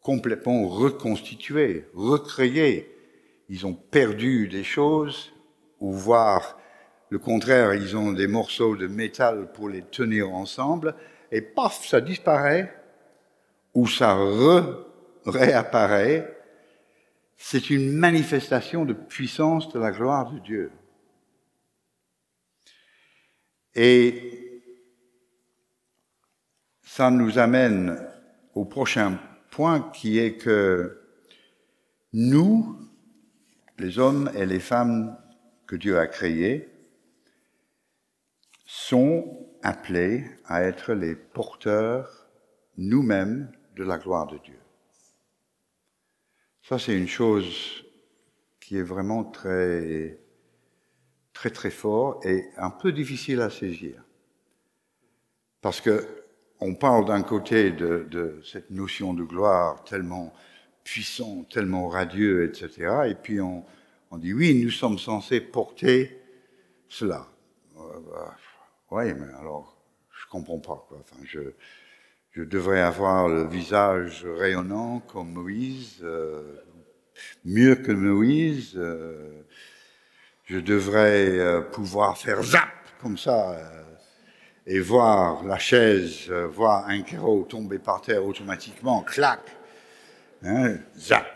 [0.01, 2.93] complètement reconstitués, recréés.
[3.47, 5.32] Ils ont perdu des choses,
[5.83, 6.57] ou voire
[7.09, 10.95] le contraire, ils ont des morceaux de métal pour les tenir ensemble,
[11.29, 12.73] et paf, ça disparaît,
[13.73, 14.17] ou ça
[15.25, 16.39] réapparaît.
[17.35, 20.71] C'est une manifestation de puissance de la gloire de Dieu.
[23.75, 24.63] Et
[26.81, 28.07] ça nous amène
[28.55, 29.19] au prochain
[29.51, 31.01] point qui est que
[32.13, 32.79] nous,
[33.77, 35.17] les hommes et les femmes
[35.67, 36.69] que Dieu a créés,
[38.65, 42.27] sont appelés à être les porteurs
[42.77, 44.59] nous-mêmes de la gloire de Dieu.
[46.63, 47.83] Ça, c'est une chose
[48.59, 50.19] qui est vraiment très,
[51.33, 54.03] très, très fort et un peu difficile à saisir.
[55.61, 56.23] Parce que
[56.59, 60.33] on parle d'un côté de, cette notion de gloire tellement
[60.85, 63.07] puissant, tellement radieux, etc.
[63.07, 63.65] Et puis on,
[64.13, 66.21] on dit oui, nous sommes censés porter
[66.87, 67.25] cela.
[67.77, 67.81] Euh,
[68.91, 69.75] oui, mais alors
[70.11, 70.87] je comprends pas.
[71.23, 71.39] Je,
[72.43, 76.61] devrais avoir le visage rayonnant comme Moïse, euh,
[77.43, 78.73] mieux que Moïse.
[78.75, 79.41] Euh,
[80.45, 82.69] je devrais pouvoir faire zap
[83.01, 83.57] comme ça
[84.67, 89.39] et voir la chaise, voir un carreau tomber par terre automatiquement, clac,
[90.43, 91.32] hein, zap.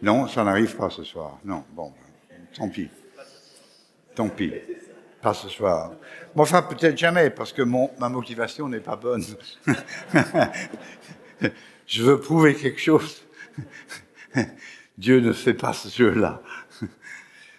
[0.00, 1.38] Non, ça n'arrive pas ce soir.
[1.44, 1.92] Non, bon,
[2.54, 2.88] tant pis.
[4.14, 4.52] Tant pis.
[5.20, 5.92] Pas ce soir.
[6.34, 9.24] Bon, enfin, peut-être jamais, parce que ma motivation n'est pas bonne.
[11.86, 13.24] Je veux prouver quelque chose.
[14.98, 16.42] Dieu ne fait pas ce jeu-là.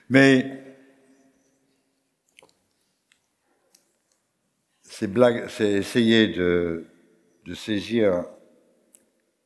[0.09, 0.63] Mais
[4.85, 6.85] c'est essayer de,
[7.45, 8.25] de saisir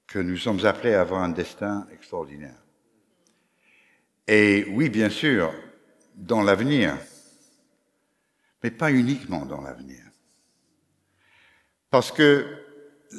[0.08, 2.63] que nous sommes appelés à avoir un destin extraordinaire.
[4.28, 5.54] Et oui, bien sûr,
[6.16, 6.98] dans l'avenir,
[8.64, 10.04] mais pas uniquement dans l'avenir.
[11.90, 12.46] Parce que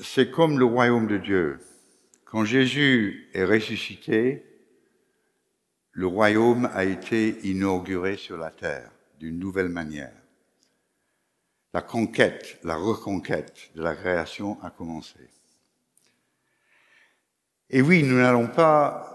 [0.03, 1.61] c'est comme le royaume de Dieu.
[2.25, 4.45] Quand Jésus est ressuscité,
[5.93, 8.91] le royaume a été inauguré sur la terre
[9.21, 10.25] d'une nouvelle manière
[11.75, 15.19] la conquête, la reconquête de la création a commencé.
[17.69, 19.14] Et oui, nous n'allons pas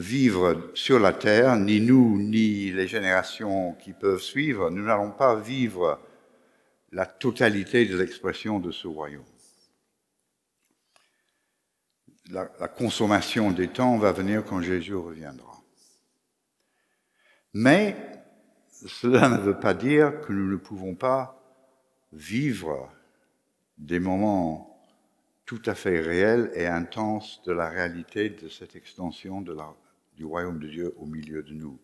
[0.00, 5.36] vivre sur la terre, ni nous, ni les générations qui peuvent suivre, nous n'allons pas
[5.36, 6.00] vivre
[6.90, 9.22] la totalité de l'expression de ce royaume.
[12.30, 15.60] la, consommation des temps va venir quand Jésus reviendra.
[17.52, 17.94] Mais
[18.86, 21.42] cela ne veut pas dire que nous ne pouvons pas
[22.12, 22.90] vivre
[23.76, 24.80] des moments
[25.44, 29.74] tout à fait réels et intenses de la réalité de cette extension de la,
[30.20, 31.80] du royaume de Dieu au milieu de nous.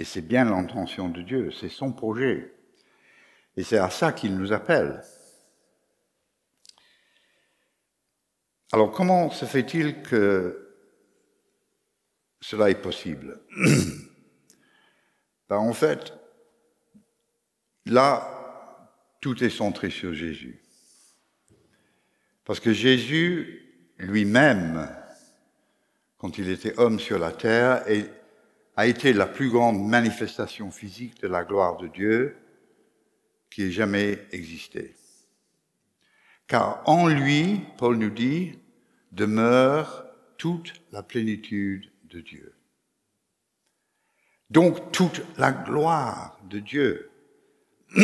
[0.00, 2.52] Et c'est bien l'intention de Dieu, c'est son projet.
[3.56, 5.00] Et c'est à ça qu'il nous appelle.
[8.72, 10.76] Alors comment se fait-il que
[12.40, 13.40] cela est possible?
[15.48, 16.12] Ben, En fait,
[17.84, 20.60] là, tout est centré sur Jésus.
[22.44, 24.88] Parce que Jésus lui-même,
[26.18, 27.84] quand il était homme sur la terre,
[28.76, 32.36] a été la plus grande manifestation physique de la gloire de Dieu
[33.50, 34.94] qui ait jamais existé.
[36.46, 38.58] Car en lui, Paul nous dit,
[39.12, 42.54] demeure toute la plénitude de Dieu.
[44.50, 47.10] Donc toute la gloire de Dieu.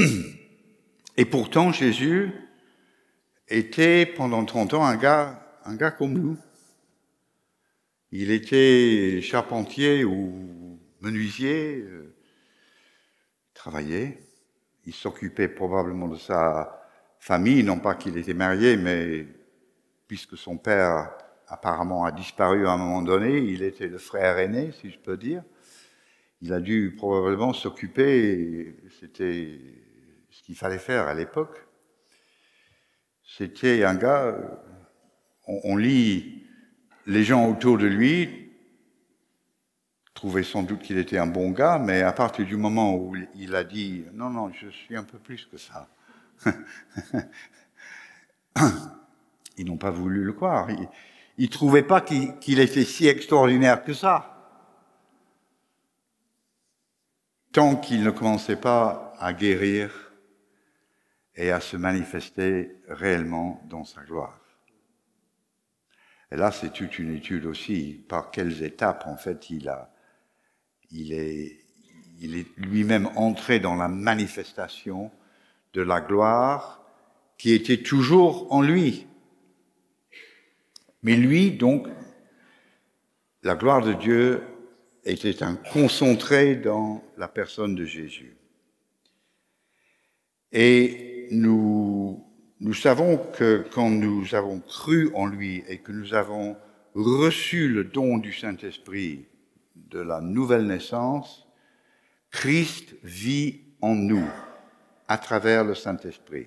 [1.17, 2.33] Et pourtant, Jésus
[3.49, 6.39] était pendant 30 ans un gars, un gars comme nous.
[8.13, 12.15] Il était charpentier ou menuisier, euh,
[13.55, 14.19] travaillait,
[14.85, 19.27] il s'occupait probablement de sa famille, non pas qu'il était marié, mais
[20.07, 21.11] puisque son père
[21.47, 25.17] apparemment a disparu à un moment donné, il était le frère aîné, si je peux
[25.17, 25.43] dire.
[26.41, 29.59] Il a dû probablement s'occuper, c'était
[30.31, 31.67] ce qu'il fallait faire à l'époque.
[33.25, 34.37] C'était un gars,
[35.47, 36.42] on, lit
[37.07, 38.51] les gens autour de lui,
[40.15, 43.57] trouvaient sans doute qu'il était un bon gars, mais à partir du moment où il
[43.57, 45.89] a dit non, non, je suis un peu plus que ça,
[49.57, 50.69] ils n'ont pas voulu le croire.
[50.71, 50.89] Ils
[51.39, 54.29] ne trouvaient pas qu'il était si extraordinaire que ça.
[57.53, 60.13] Tant qu'il ne commençait pas à guérir
[61.35, 64.42] et à se manifester réellement dans sa gloire.
[66.33, 69.93] Et là, c'est toute une étude aussi, par quelles étapes, en fait, il a,
[70.91, 71.59] il est,
[72.57, 75.11] lui-même entré dans la manifestation
[75.75, 76.83] de la gloire
[77.37, 79.07] qui était toujours en lui.
[81.03, 81.87] Mais lui, donc,
[83.43, 84.43] la gloire de Dieu
[85.05, 88.37] était un concentré dans la personne de Jésus.
[90.53, 91.92] Et nous,
[92.63, 96.57] nous savons que quand nous avons cru en lui et que nous avons
[96.95, 99.27] reçu le don du Saint-Esprit
[99.75, 101.49] de la nouvelle naissance,
[102.31, 104.29] Christ vit en nous
[105.09, 106.47] à travers le Saint-Esprit.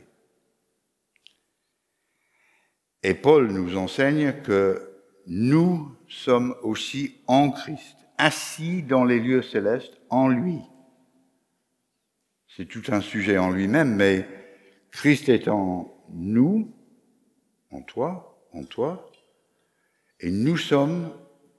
[3.04, 10.00] Et Paul nous enseigne que nous sommes aussi en Christ, assis dans les lieux célestes
[10.10, 10.62] en lui.
[12.48, 14.26] C'est tout un sujet en lui-même, mais
[14.92, 16.72] Christ est en nous,
[17.72, 19.12] en toi, en toi,
[20.20, 21.12] et nous sommes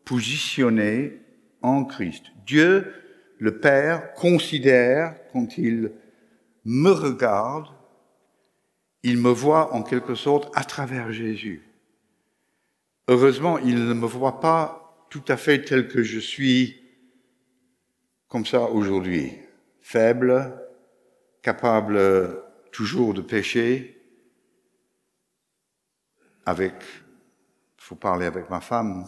[0.04, 1.20] positionnés
[1.62, 2.24] en Christ.
[2.46, 2.92] Dieu,
[3.38, 5.92] le Père, considère, quand il
[6.64, 7.68] me regarde,
[9.02, 11.62] il me voit en quelque sorte à travers Jésus.
[13.08, 16.82] Heureusement, il ne me voit pas tout à fait tel que je suis
[18.28, 19.32] comme ça aujourd'hui,
[19.80, 20.52] faible,
[21.42, 22.00] capable
[22.72, 23.95] toujours de pécher,
[26.46, 26.74] avec,
[27.76, 29.04] faut parler avec ma femme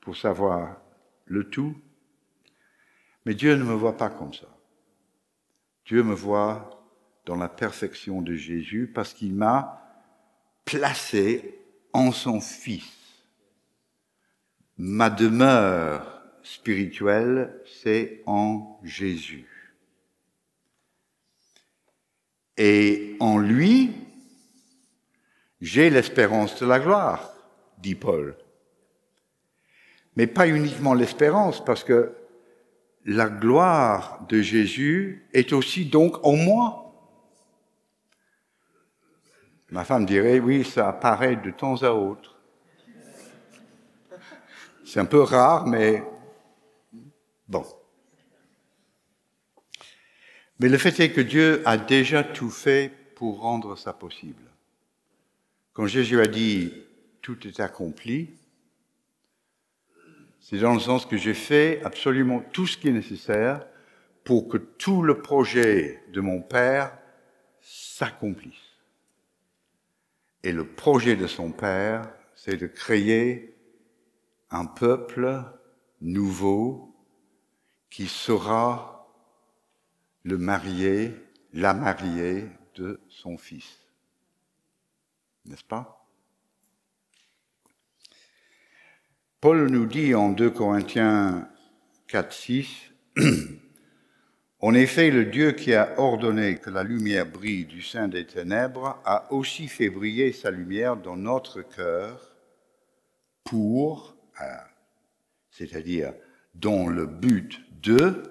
[0.00, 0.76] pour savoir
[1.24, 1.74] le tout.
[3.24, 4.48] Mais Dieu ne me voit pas comme ça.
[5.86, 6.84] Dieu me voit
[7.24, 9.82] dans la perfection de Jésus parce qu'il m'a
[10.64, 11.58] placé
[11.92, 12.92] en son Fils.
[14.76, 19.46] Ma demeure spirituelle, c'est en Jésus.
[22.56, 23.92] Et en lui,
[25.62, 27.32] j'ai l'espérance de la gloire,
[27.78, 28.36] dit Paul
[30.16, 32.14] mais pas uniquement l'espérance, parce que
[33.04, 36.78] la gloire de Jésus est aussi donc en moi.
[39.70, 42.38] Ma femme dirait, oui, ça apparaît de temps à autre.
[44.84, 46.02] C'est un peu rare, mais
[47.48, 47.64] bon.
[50.58, 54.51] Mais le fait est que Dieu a déjà tout fait pour rendre ça possible.
[55.72, 56.72] Quand Jésus a dit,
[57.22, 58.30] tout est accompli,
[60.40, 63.66] c'est dans le sens que j'ai fait absolument tout ce qui est nécessaire
[64.24, 66.98] pour que tout le projet de mon Père
[67.60, 68.52] s'accomplisse.
[70.42, 73.54] Et le projet de son Père, c'est de créer
[74.50, 75.42] un peuple
[76.00, 76.94] nouveau
[77.88, 79.08] qui sera
[80.24, 81.14] le marié,
[81.52, 83.81] la mariée de son fils.
[85.44, 86.06] N'est-ce pas?
[89.40, 91.48] Paul nous dit en 2 Corinthiens
[92.06, 92.68] 4, 6,
[94.64, 98.96] En effet, le Dieu qui a ordonné que la lumière brille du sein des ténèbres
[99.04, 102.36] a aussi fait briller sa lumière dans notre cœur
[103.42, 104.44] pour, euh,
[105.50, 106.14] c'est-à-dire
[106.54, 108.22] dans le but de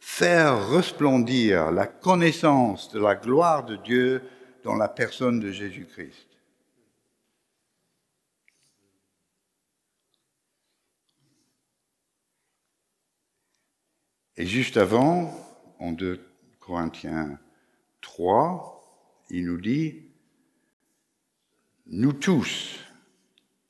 [0.00, 4.22] faire resplendir la connaissance de la gloire de Dieu
[4.64, 6.29] dans la personne de Jésus-Christ.
[14.40, 15.30] Et juste avant,
[15.80, 16.18] en 2
[16.60, 17.38] Corinthiens
[18.00, 20.00] 3, il nous dit,
[21.88, 22.78] nous tous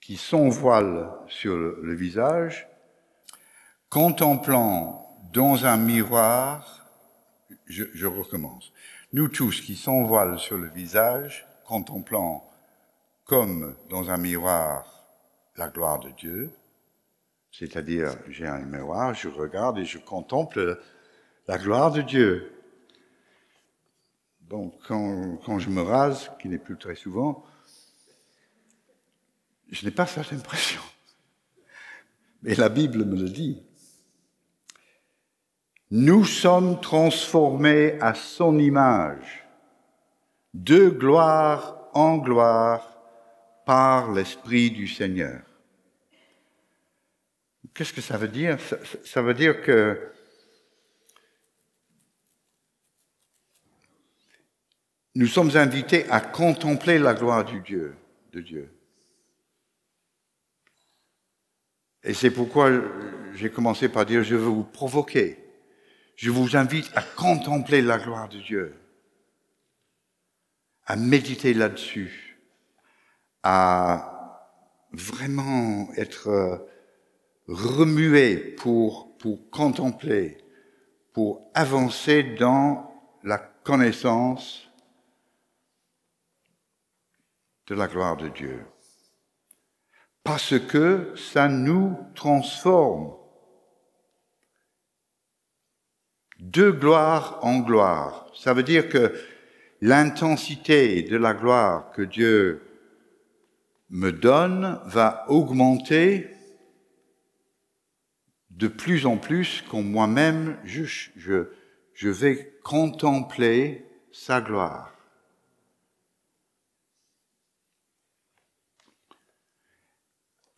[0.00, 2.68] qui sont voile sur le visage,
[3.88, 6.86] contemplant dans un miroir,
[7.66, 8.72] je, recommence,
[9.12, 12.48] nous tous qui sont voile sur le visage, contemplant
[13.24, 14.86] comme dans un miroir
[15.56, 16.52] la gloire de Dieu,
[17.50, 20.80] c'est-à-dire, j'ai un miroir, je regarde et je contemple
[21.48, 22.52] la gloire de Dieu.
[24.48, 27.44] Donc, quand, je me rase, qui n'est plus très souvent,
[29.70, 30.80] je n'ai pas cette impression.
[32.42, 33.62] Mais la Bible me le dit.
[35.90, 39.44] Nous sommes transformés à son image,
[40.54, 42.86] de gloire en gloire,
[43.66, 45.42] par l'Esprit du Seigneur.
[47.80, 48.58] Qu'est-ce que ça veut dire?
[49.06, 50.12] Ça, veut dire que
[55.14, 57.96] nous sommes invités à contempler la gloire du Dieu,
[58.32, 58.70] de Dieu.
[62.02, 62.70] Et c'est pourquoi
[63.32, 65.38] j'ai commencé par dire, je veux vous provoquer.
[66.16, 68.74] Je vous invite à contempler la gloire de Dieu,
[70.84, 72.38] à méditer là-dessus,
[73.42, 74.52] à
[74.92, 76.68] vraiment être
[77.50, 80.38] remuer pour, pour contempler,
[81.12, 82.88] pour avancer dans
[83.24, 84.70] la connaissance
[87.66, 88.64] de la gloire de Dieu.
[90.22, 93.16] Parce que ça nous transforme
[96.38, 98.30] de gloire en gloire.
[98.34, 99.12] Ça veut dire que
[99.80, 102.62] l'intensité de la gloire que Dieu
[103.88, 106.28] me donne va augmenter
[108.60, 111.46] de plus en plus quand moi-même je,
[112.02, 114.94] vais contempler sa gloire.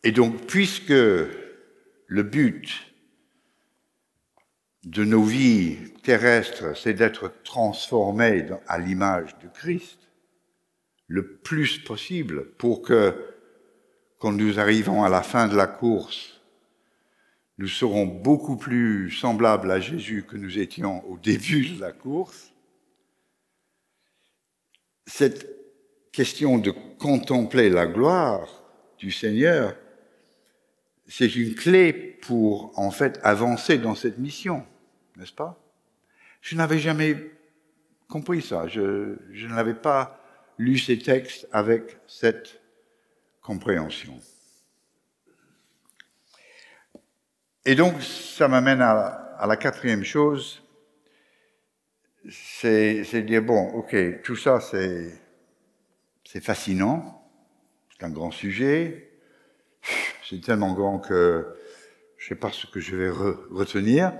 [0.03, 2.93] Et donc, puisque le but
[4.83, 10.09] de nos vies terrestres, c'est d'être transformés à l'image de Christ,
[11.07, 13.15] le plus possible pour que,
[14.19, 16.32] quand nous arrivons à la fin de la course,
[17.63, 22.51] nous serons beaucoup plus semblables à Jésus que nous étions au début de la course.
[25.07, 25.47] Cette
[26.11, 28.49] question de contempler la gloire
[28.97, 29.77] du Seigneur,
[31.07, 34.65] c'est une clé pour en fait avancer dans cette mission,
[35.15, 35.57] n'est-ce pas?
[36.41, 37.15] Je n'avais jamais
[38.09, 40.19] compris ça, je, je n'avais pas
[40.57, 42.59] lu ces textes avec cette
[43.41, 44.19] compréhension.
[47.65, 50.61] Et donc, ça m'amène à, la quatrième chose,
[52.29, 57.25] c'est de dire, bon, ok, tout ça, c'est fascinant,
[57.89, 59.11] c'est un grand sujet,
[60.27, 61.55] c'est tellement grand que
[62.17, 64.13] je ne sais pas ce que je vais retenir.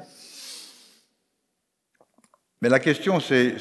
[2.62, 3.58] Mais la question, c'est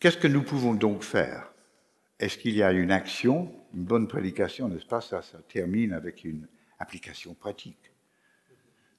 [0.00, 1.52] qu'est-ce que nous pouvons donc faire?
[2.18, 5.00] Est-ce qu'il y a une action, une bonne prédication, n'est-ce pas?
[5.00, 6.48] Ça, ça termine avec une
[6.80, 7.92] application pratique.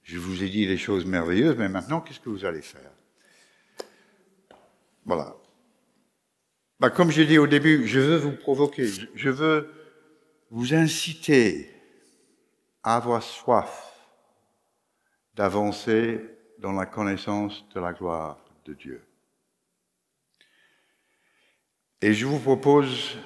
[0.04, 2.92] Je vous ai dit des choses merveilleuses, mais maintenant, qu'est-ce que vous allez faire?
[5.06, 5.36] Voilà.
[6.80, 9.72] Bah, comme j'ai dit au début, je veux vous provoquer, je veux
[10.50, 11.70] vous inciter
[12.84, 13.92] à avoir soif
[15.36, 16.22] d'avancer
[16.60, 19.04] dans la connaissance de la gloire de Dieu.
[22.02, 23.18] Et je vous propose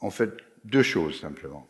[0.00, 0.30] en fait
[0.64, 1.66] deux choses simplement.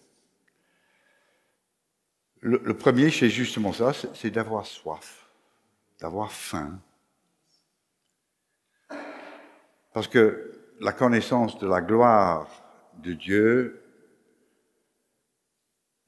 [2.43, 5.28] Le, premier, c'est justement ça, c'est d'avoir soif,
[6.01, 6.80] d'avoir faim.
[9.93, 12.49] Parce que la connaissance de la gloire
[13.03, 13.82] de Dieu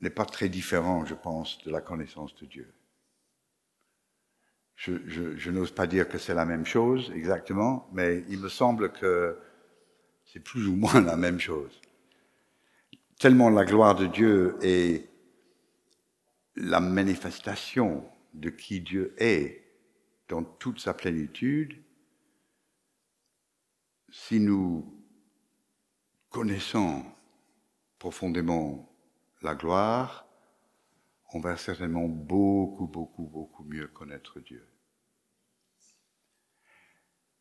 [0.00, 2.72] n'est pas très différent, je pense, de la connaissance de Dieu.
[4.76, 9.38] Je, n'ose pas dire que c'est la même chose exactement, mais il me semble que
[10.24, 11.78] c'est plus ou moins la même chose.
[13.20, 15.11] Tellement la gloire de Dieu est
[16.56, 19.62] la manifestation de qui Dieu est
[20.28, 21.82] dans toute sa plénitude,
[24.10, 25.02] si nous
[26.28, 27.04] connaissons
[27.98, 28.90] profondément
[29.42, 30.26] la gloire,
[31.34, 34.66] on va certainement beaucoup, beaucoup, beaucoup mieux connaître Dieu.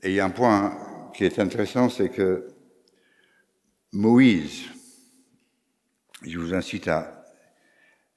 [0.01, 2.47] Et il y a un point qui est intéressant, c'est que
[3.91, 4.66] Moïse,
[6.24, 7.20] je vous incite à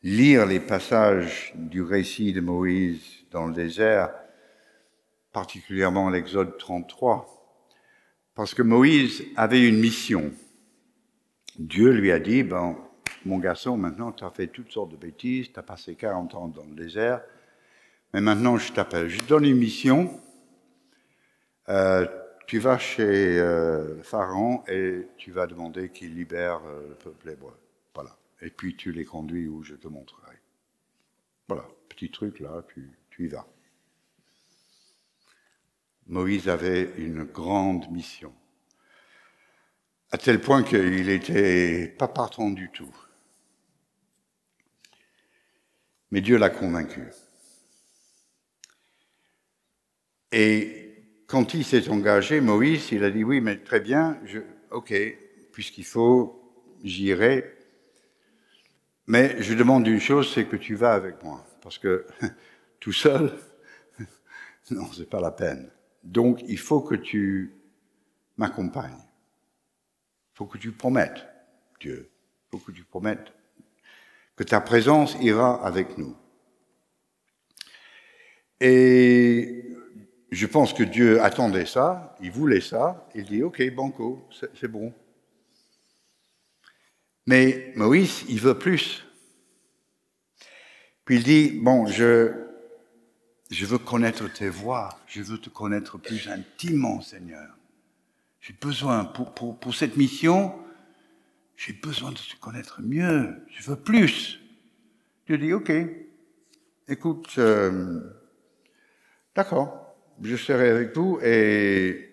[0.04, 3.00] lire les passages du récit de Moïse
[3.30, 4.12] dans le désert,
[5.32, 7.26] particulièrement l'Exode 33,
[8.34, 10.30] parce que Moïse avait une mission.
[11.58, 12.76] Dieu lui a dit, ben,
[13.24, 16.48] mon garçon, maintenant tu as fait toutes sortes de bêtises, tu as passé 40 ans
[16.48, 17.22] dans le désert,
[18.12, 20.20] mais maintenant je t'appelle, je te donne une mission,
[21.70, 22.06] euh,
[22.46, 27.54] tu vas chez euh, Pharaon et tu vas demander qu'il libère euh, le peuple hébreu.
[28.40, 30.36] Et puis tu les conduis où je te montrerai.
[31.48, 33.46] Voilà, petit truc là, tu, tu y vas.
[36.06, 38.34] Moïse avait une grande mission,
[40.10, 42.94] à tel point qu'il n'était pas partant du tout.
[46.10, 47.02] Mais Dieu l'a convaincu.
[50.30, 54.92] Et quand il s'est engagé, Moïse, il a dit oui, mais très bien, je, ok,
[55.52, 57.56] puisqu'il faut, j'irai.
[59.06, 62.06] Mais je demande une chose, c'est que tu vas avec moi, parce que
[62.80, 63.32] tout seul,
[64.70, 65.70] non, c'est pas la peine.
[66.02, 67.54] Donc, il faut que tu
[68.36, 68.92] m'accompagnes.
[68.92, 71.26] Il faut que tu promettes,
[71.80, 72.10] Dieu.
[72.52, 73.32] Il faut que tu promettes
[74.36, 76.16] que ta présence ira avec nous.
[78.60, 79.64] Et
[80.30, 84.92] je pense que Dieu attendait ça, il voulait ça, il dit, OK, banco, c'est bon.
[87.26, 89.04] Mais Moïse, il veut plus.
[91.04, 92.32] Puis il dit, bon, je,
[93.50, 97.56] je veux connaître tes voix, je veux te connaître plus intimement, Seigneur.
[98.40, 100.54] J'ai besoin, pour, pour, pour cette mission,
[101.56, 104.40] j'ai besoin de te connaître mieux, je veux plus.
[105.26, 105.72] Dieu dit, OK,
[106.88, 108.00] écoute, euh,
[109.34, 112.10] d'accord, je serai avec vous et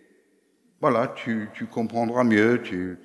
[0.80, 2.97] voilà, tu, tu comprendras mieux, tu,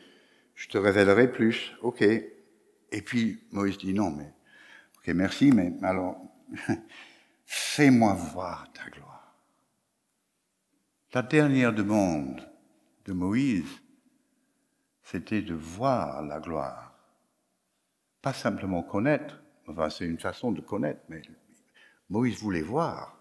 [0.57, 2.03] je te révélerai plus, OK.
[2.03, 4.33] Et puis Moïse dit, non, mais,
[4.99, 6.19] OK, merci, mais alors,
[7.47, 9.37] fais-moi voir ta gloire.
[11.13, 12.47] La dernière demande
[13.05, 13.81] de Moïse,
[15.03, 16.93] c'était de voir la gloire.
[18.21, 21.23] Pas simplement connaître, enfin c'est une façon de connaître, mais
[22.09, 23.19] Moïse voulait voir.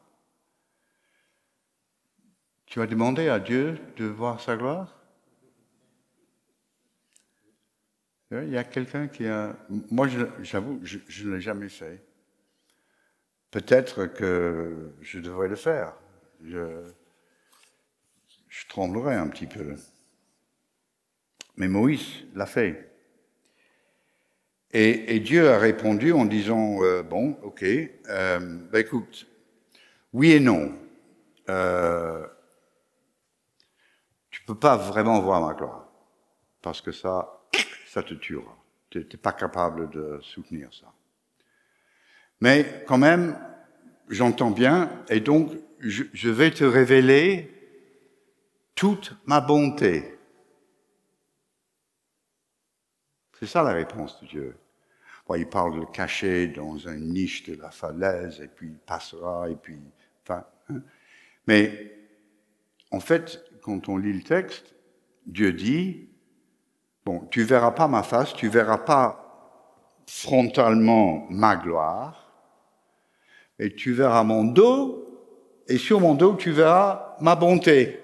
[2.65, 5.04] Tu as demandé à Dieu de voir sa gloire?
[8.43, 9.55] Il y a quelqu'un qui a...
[9.91, 10.07] Moi,
[10.41, 12.01] j'avoue, je, ne l'ai jamais fait.
[13.51, 15.93] Peut-être que je devrais le faire.
[16.43, 16.83] Je,
[18.49, 19.75] je tremblerais un petit peu.
[21.57, 22.95] Mais Moïse l'a fait.
[24.77, 29.25] Et, Dieu a répondu en disant, euh, bon, ok, euh, bah, écoute,
[30.11, 30.77] oui et non.
[31.47, 32.27] Euh,
[34.29, 35.87] tu peux pas vraiment voir ma gloire,
[36.61, 37.44] parce que ça,
[37.95, 38.57] ça te tuera.
[38.89, 40.91] Tu n'es pas capable de soutenir ça.
[42.41, 43.39] Mais quand même,
[44.09, 47.53] j'entends bien, et donc je vais te révéler
[48.75, 50.19] toute ma bonté.
[53.39, 54.57] C'est ça la réponse de Dieu.
[55.37, 59.55] il parle de cacher dans une niche de la falaise, et puis il passera, et
[59.55, 59.79] puis...
[60.21, 60.81] Enfin, hein.
[61.47, 61.97] Mais
[62.91, 64.75] en fait, quand on lit le texte,
[65.25, 66.09] Dieu dit,
[67.05, 69.21] bon, tu verras pas ma face, tu verras pas
[70.07, 72.31] frontalement ma gloire,
[73.59, 75.05] et tu verras mon dos,
[75.67, 78.01] et sur mon dos, tu verras ma bonté.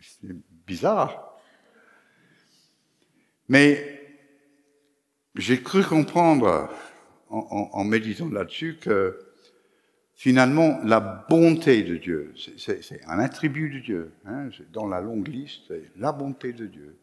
[0.00, 1.38] C'est bizarre.
[3.48, 3.96] Mais
[5.34, 6.70] j'ai cru comprendre,
[7.28, 9.25] en, méditant là-dessus, que
[10.16, 10.98] finalement, la
[11.28, 14.12] bonté de Dieu, c'est un attribut de Dieu.
[14.24, 16.96] Hein, dans la longue liste, c'est la bonté de Dieu.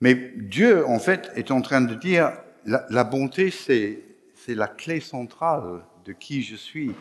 [0.00, 2.32] Mais Dieu, en fait, est en train de dire,
[2.64, 4.02] la, la bonté, c'est
[4.48, 6.92] la clé centrale de qui je suis.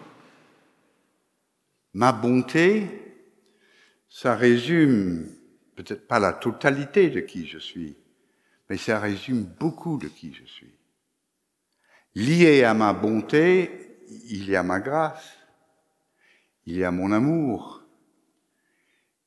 [1.94, 2.86] Ma bonté,
[4.10, 5.30] ça résume
[5.76, 7.96] peut-être pas la totalité de qui je suis,
[8.70, 10.74] mais ça résume beaucoup de qui je suis.
[12.16, 15.38] Lié à ma bonté, il y a ma grâce,
[16.66, 17.84] il y a mon amour,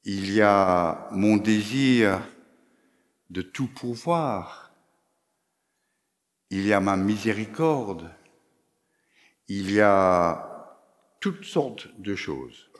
[0.04, 2.20] il y a mon désir
[3.28, 4.72] de tout pouvoir,
[6.50, 8.10] il y a ma miséricorde,
[9.48, 10.78] il y a
[11.20, 12.70] toutes sortes de choses.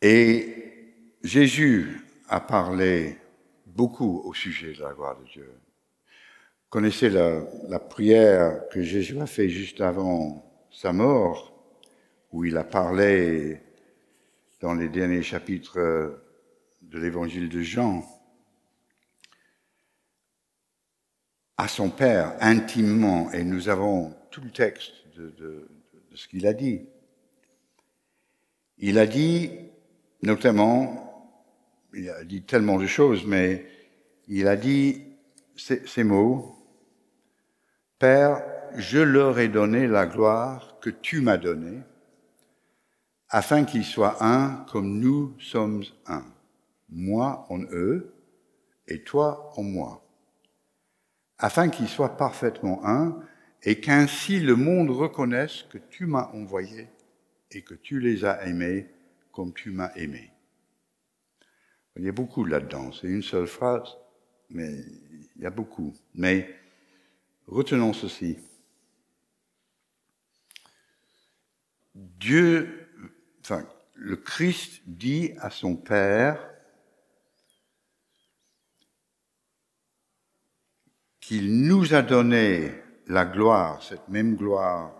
[0.00, 3.18] Et Jésus a parlé
[3.66, 5.61] beaucoup au sujet de la gloire de Dieu.
[6.72, 11.52] Connaissez la, prière que Jésus a fait juste avant sa mort,
[12.32, 13.60] où il a parlé
[14.62, 15.78] dans les derniers chapitres
[16.80, 18.02] de l'évangile de Jean
[21.58, 25.68] à son Père intimement, et nous avons tout le texte de,
[26.14, 26.86] ce qu'il a dit.
[28.78, 29.50] Il a dit,
[30.22, 31.36] notamment,
[31.92, 33.66] il a dit tellement de choses, mais
[34.26, 35.02] il a dit
[35.54, 36.60] ces mots,
[38.02, 38.42] Père,
[38.74, 41.82] je leur ai donné la gloire que tu m'as donnée,
[43.28, 46.24] afin qu'ils soient un comme nous sommes un,
[46.88, 48.12] moi en eux
[48.88, 50.04] et toi en moi,
[51.38, 53.20] afin qu'ils soient parfaitement un,
[53.62, 56.88] et qu'ainsi le monde reconnaisse que tu m'as envoyé
[57.52, 58.90] et que tu les as aimés
[59.30, 60.32] comme tu m'as aimé.
[61.94, 63.96] Il y a beaucoup là-dedans, c'est une seule phrase,
[64.50, 64.72] mais
[65.36, 65.94] il y a beaucoup.
[66.16, 66.61] Mais
[67.46, 68.38] retenons ceci.
[71.94, 72.88] Dieu,
[73.40, 76.48] enfin, le Christ dit à son Père
[81.20, 82.72] qu'il nous a donné
[83.06, 84.92] la gloire, cette même gloire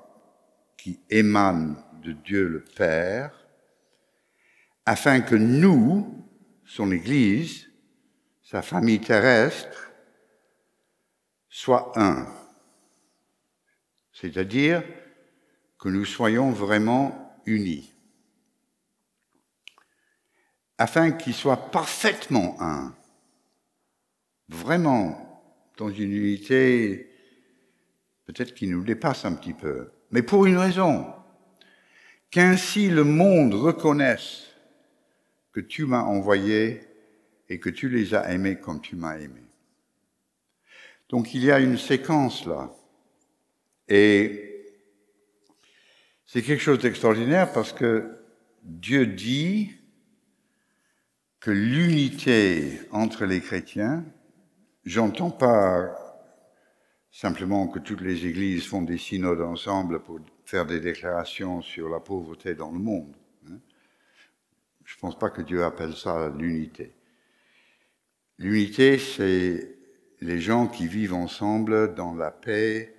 [0.76, 3.46] qui émane de Dieu le Père,
[4.84, 6.26] afin que nous,
[6.64, 7.70] son Église,
[8.42, 9.91] sa famille terrestre,
[11.52, 12.26] soient un.
[14.10, 14.82] C'est-à-dire
[15.78, 17.92] que nous soyons vraiment unis.
[20.78, 22.94] Afin qu'ils soient parfaitement un.
[24.48, 25.42] Vraiment
[25.76, 27.10] dans une unité
[28.24, 29.92] peut-être qui nous dépasse un petit peu.
[30.10, 31.12] Mais pour une raison.
[32.30, 34.46] Qu'ainsi le monde reconnaisse
[35.52, 36.80] que tu m'as envoyé
[37.50, 39.42] et que tu les as aimés comme tu m'as aimé.
[41.12, 42.74] Donc il y a une séquence là.
[43.86, 44.66] Et
[46.24, 48.18] c'est quelque chose d'extraordinaire parce que
[48.62, 49.72] Dieu dit
[51.38, 54.04] que l'unité entre les chrétiens,
[54.84, 55.94] j'entends pas
[57.10, 62.00] simplement que toutes les églises font des synodes ensemble pour faire des déclarations sur la
[62.00, 63.14] pauvreté dans le monde.
[63.50, 63.58] Hein.
[64.84, 66.94] Je ne pense pas que Dieu appelle ça l'unité.
[68.38, 69.81] L'unité, c'est
[70.22, 72.94] les gens qui vivent ensemble dans la paix,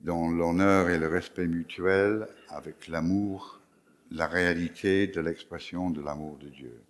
[0.00, 3.60] dans l'honneur et le respect mutuel, avec l'amour,
[4.10, 6.82] la réalité de l'expression de l'amour de Dieu.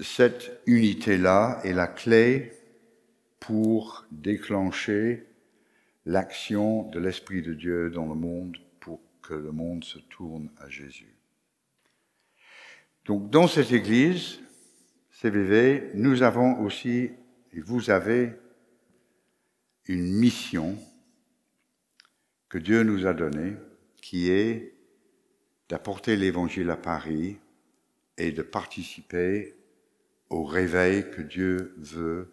[0.00, 2.52] Cette unité-là est la clé
[3.40, 5.26] pour déclencher
[6.06, 10.68] l'action de l'Esprit de Dieu dans le monde pour que le monde se tourne à
[10.68, 11.16] Jésus.
[13.06, 14.38] Donc dans cette Église,
[15.20, 17.10] CVV, nous avons aussi,
[17.52, 18.38] et vous avez,
[19.86, 20.78] une mission
[22.48, 23.56] que Dieu nous a donnée,
[24.00, 24.74] qui est
[25.68, 27.36] d'apporter l'Évangile à Paris
[28.16, 29.56] et de participer
[30.30, 32.32] au réveil que Dieu veut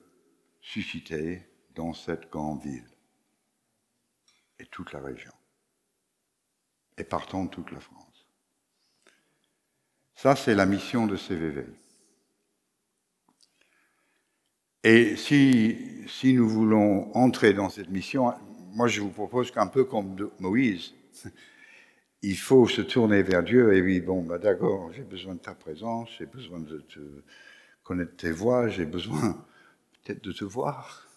[0.61, 1.41] susciter
[1.73, 2.85] dans cette grande ville
[4.59, 5.33] et toute la région,
[6.99, 8.27] et partant toute la France.
[10.13, 11.65] Ça, c'est la mission de CVV.
[14.87, 16.05] Et si,
[16.35, 18.31] nous voulons entrer dans cette mission,
[18.71, 20.93] moi je vous propose qu'un peu comme Moïse,
[22.21, 25.55] il faut se tourner vers Dieu et oui, bon, bah d'accord, j'ai besoin de ta
[25.55, 26.99] présence, j'ai besoin de te
[27.81, 29.43] connaître tes voix, j'ai besoin
[30.03, 31.07] peut-être de te voir,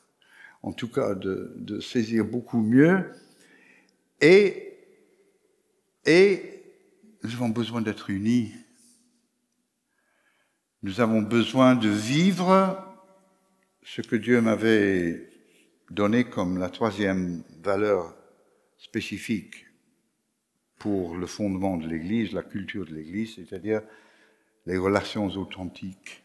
[0.62, 3.12] en tout cas de, de saisir beaucoup mieux.
[4.22, 4.78] Et,
[6.06, 6.62] et
[7.22, 8.50] nous avons besoin d'être unis.
[10.82, 12.87] Nous avons besoin de vivre
[13.90, 15.30] ce que Dieu m'avait
[15.90, 18.14] donné comme la troisième valeur
[18.76, 19.64] spécifique
[20.78, 23.80] pour le fondement de l'Église, la culture de l'Église, c'est-à-dire
[24.66, 26.22] les relations authentiques.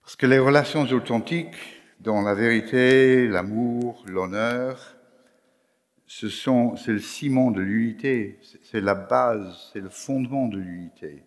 [0.00, 1.54] Parce que les relations authentiques,
[2.00, 4.96] dans la vérité, l'amour, l'honneur,
[6.06, 11.22] ce sont, c'est le ciment de l'unité, c'est la base, c'est le fondement de l'unité.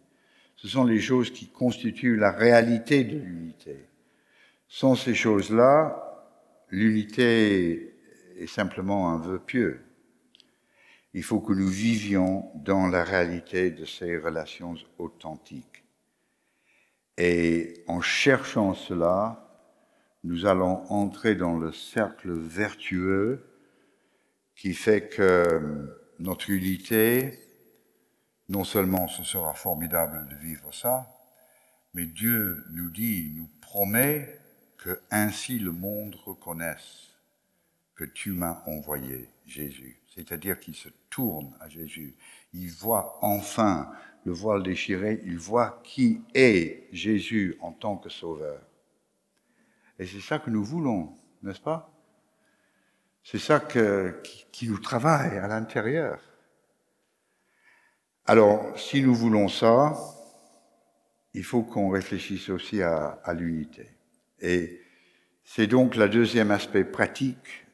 [0.56, 3.90] Ce sont les choses qui constituent la réalité de l'unité.
[4.68, 6.02] Sans ces choses-là,
[6.70, 7.96] l'unité
[8.38, 9.82] est simplement un vœu pieux.
[11.14, 15.86] Il faut que nous vivions dans la réalité de ces relations authentiques.
[17.18, 19.46] Et en cherchant cela,
[20.24, 23.46] nous allons entrer dans le cercle vertueux
[24.56, 27.40] qui fait que notre unité,
[28.50, 31.08] non seulement ce sera formidable de vivre ça,
[31.94, 34.38] mais Dieu nous dit, nous promet
[34.78, 37.16] que ainsi le monde reconnaisse
[37.96, 39.98] que tu m'as envoyé, Jésus.
[40.14, 42.16] C'est-à-dire qu'il se tourne à Jésus.
[42.54, 43.92] Il voit enfin
[44.26, 48.62] le voile déchiré, il voit qui est Jésus en tant que sauveur.
[50.00, 51.92] Et c'est ça que nous voulons, n'est-ce pas?
[53.24, 56.20] C'est ça qui, nous travaille à l'intérieur.
[58.26, 59.96] Alors, si nous voulons ça,
[61.34, 63.95] il faut qu'on réfléchisse aussi à l'unité.
[64.42, 64.82] Et
[65.44, 67.66] c'est donc le deuxième aspect pratique,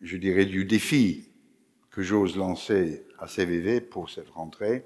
[0.00, 1.28] je dirais, du défi
[1.90, 4.84] que j'ose lancer à CVV pour cette rentrée.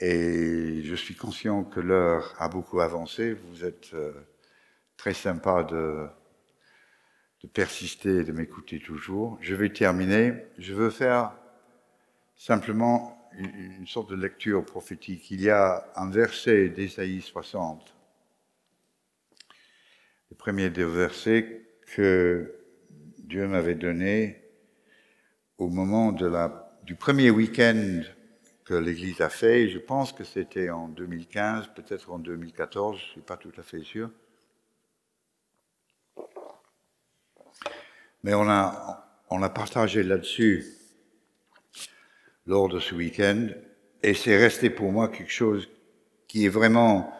[0.00, 3.34] Et je suis conscient que l'heure a beaucoup avancé.
[3.34, 4.12] Vous êtes euh,
[4.96, 6.06] très sympa de,
[7.42, 9.38] de persister et de m'écouter toujours.
[9.40, 10.32] Je vais terminer.
[10.58, 11.32] Je veux faire
[12.36, 15.30] simplement une, sorte de lecture prophétique.
[15.30, 17.94] Il y a un verset d'Ésaïe 60,
[20.32, 21.60] le premier des versets
[21.94, 22.54] que
[23.18, 24.42] Dieu m'avait donné
[25.58, 28.00] au moment du premier week-end
[28.64, 29.68] que l'Église a fait.
[29.68, 33.62] Je pense que c'était en 2015, peut-être en 2014, je ne suis pas tout à
[33.62, 34.08] fait sûr.
[38.22, 40.64] Mais on a, on a partagé là-dessus
[42.46, 43.48] lors de ce week-end.
[44.02, 45.68] Et c'est resté pour moi quelque chose
[46.26, 47.12] qui est vraiment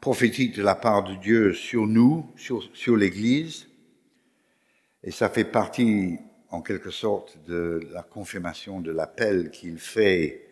[0.00, 3.68] prophétique de la part de Dieu sur nous, sur, l'Église.
[5.02, 6.18] Et ça fait partie,
[6.50, 10.46] en quelque sorte, de la confirmation de l'appel qu'il fait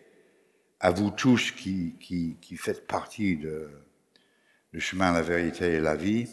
[0.80, 3.68] à vous tous qui faites partie de,
[4.72, 6.28] du chemin, la vérité et la vie.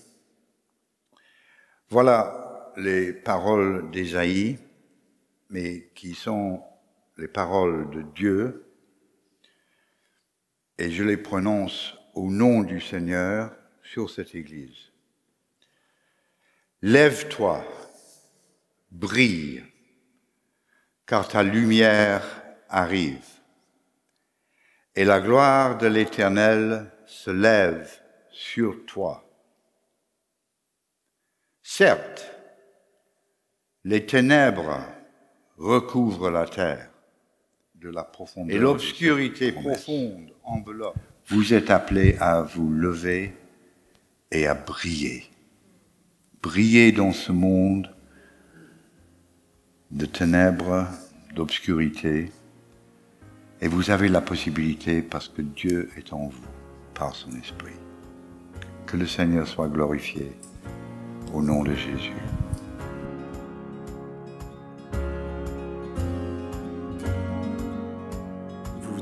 [1.89, 4.57] Voilà les paroles d'Ésaïe,
[5.49, 6.61] mais qui sont
[7.17, 8.65] les paroles de Dieu
[10.77, 13.51] et je les prononce au nom du Seigneur
[13.83, 14.91] sur cette Église.
[16.81, 17.63] Lève-toi,
[18.91, 19.63] brille,
[21.05, 22.23] car ta lumière
[22.69, 23.25] arrive,
[24.95, 27.89] et la gloire de l'Éternel se lève
[28.31, 29.27] sur toi.
[31.61, 32.29] Certes,
[33.83, 34.85] les ténèbres
[35.57, 36.89] recouvrent la terre,
[37.89, 38.55] la profondeur.
[38.55, 40.97] Et l'obscurité profonde enveloppe.
[41.27, 43.33] Vous êtes appelés à vous lever
[44.31, 45.23] et à briller.
[46.41, 47.89] Briller dans ce monde
[49.91, 50.85] de ténèbres,
[51.33, 52.31] d'obscurité.
[53.61, 56.47] Et vous avez la possibilité parce que Dieu est en vous
[56.93, 57.79] par son esprit.
[58.85, 60.31] Que le Seigneur soit glorifié
[61.33, 62.11] au nom de Jésus.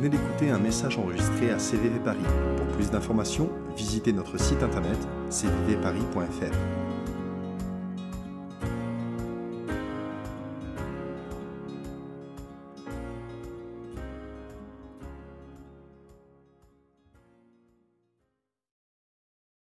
[0.02, 2.18] Venez d'écouter un message enregistré à CVV Paris.
[2.58, 4.97] Pour plus d'informations, visitez notre site internet
[5.30, 6.91] cvvparis.fr.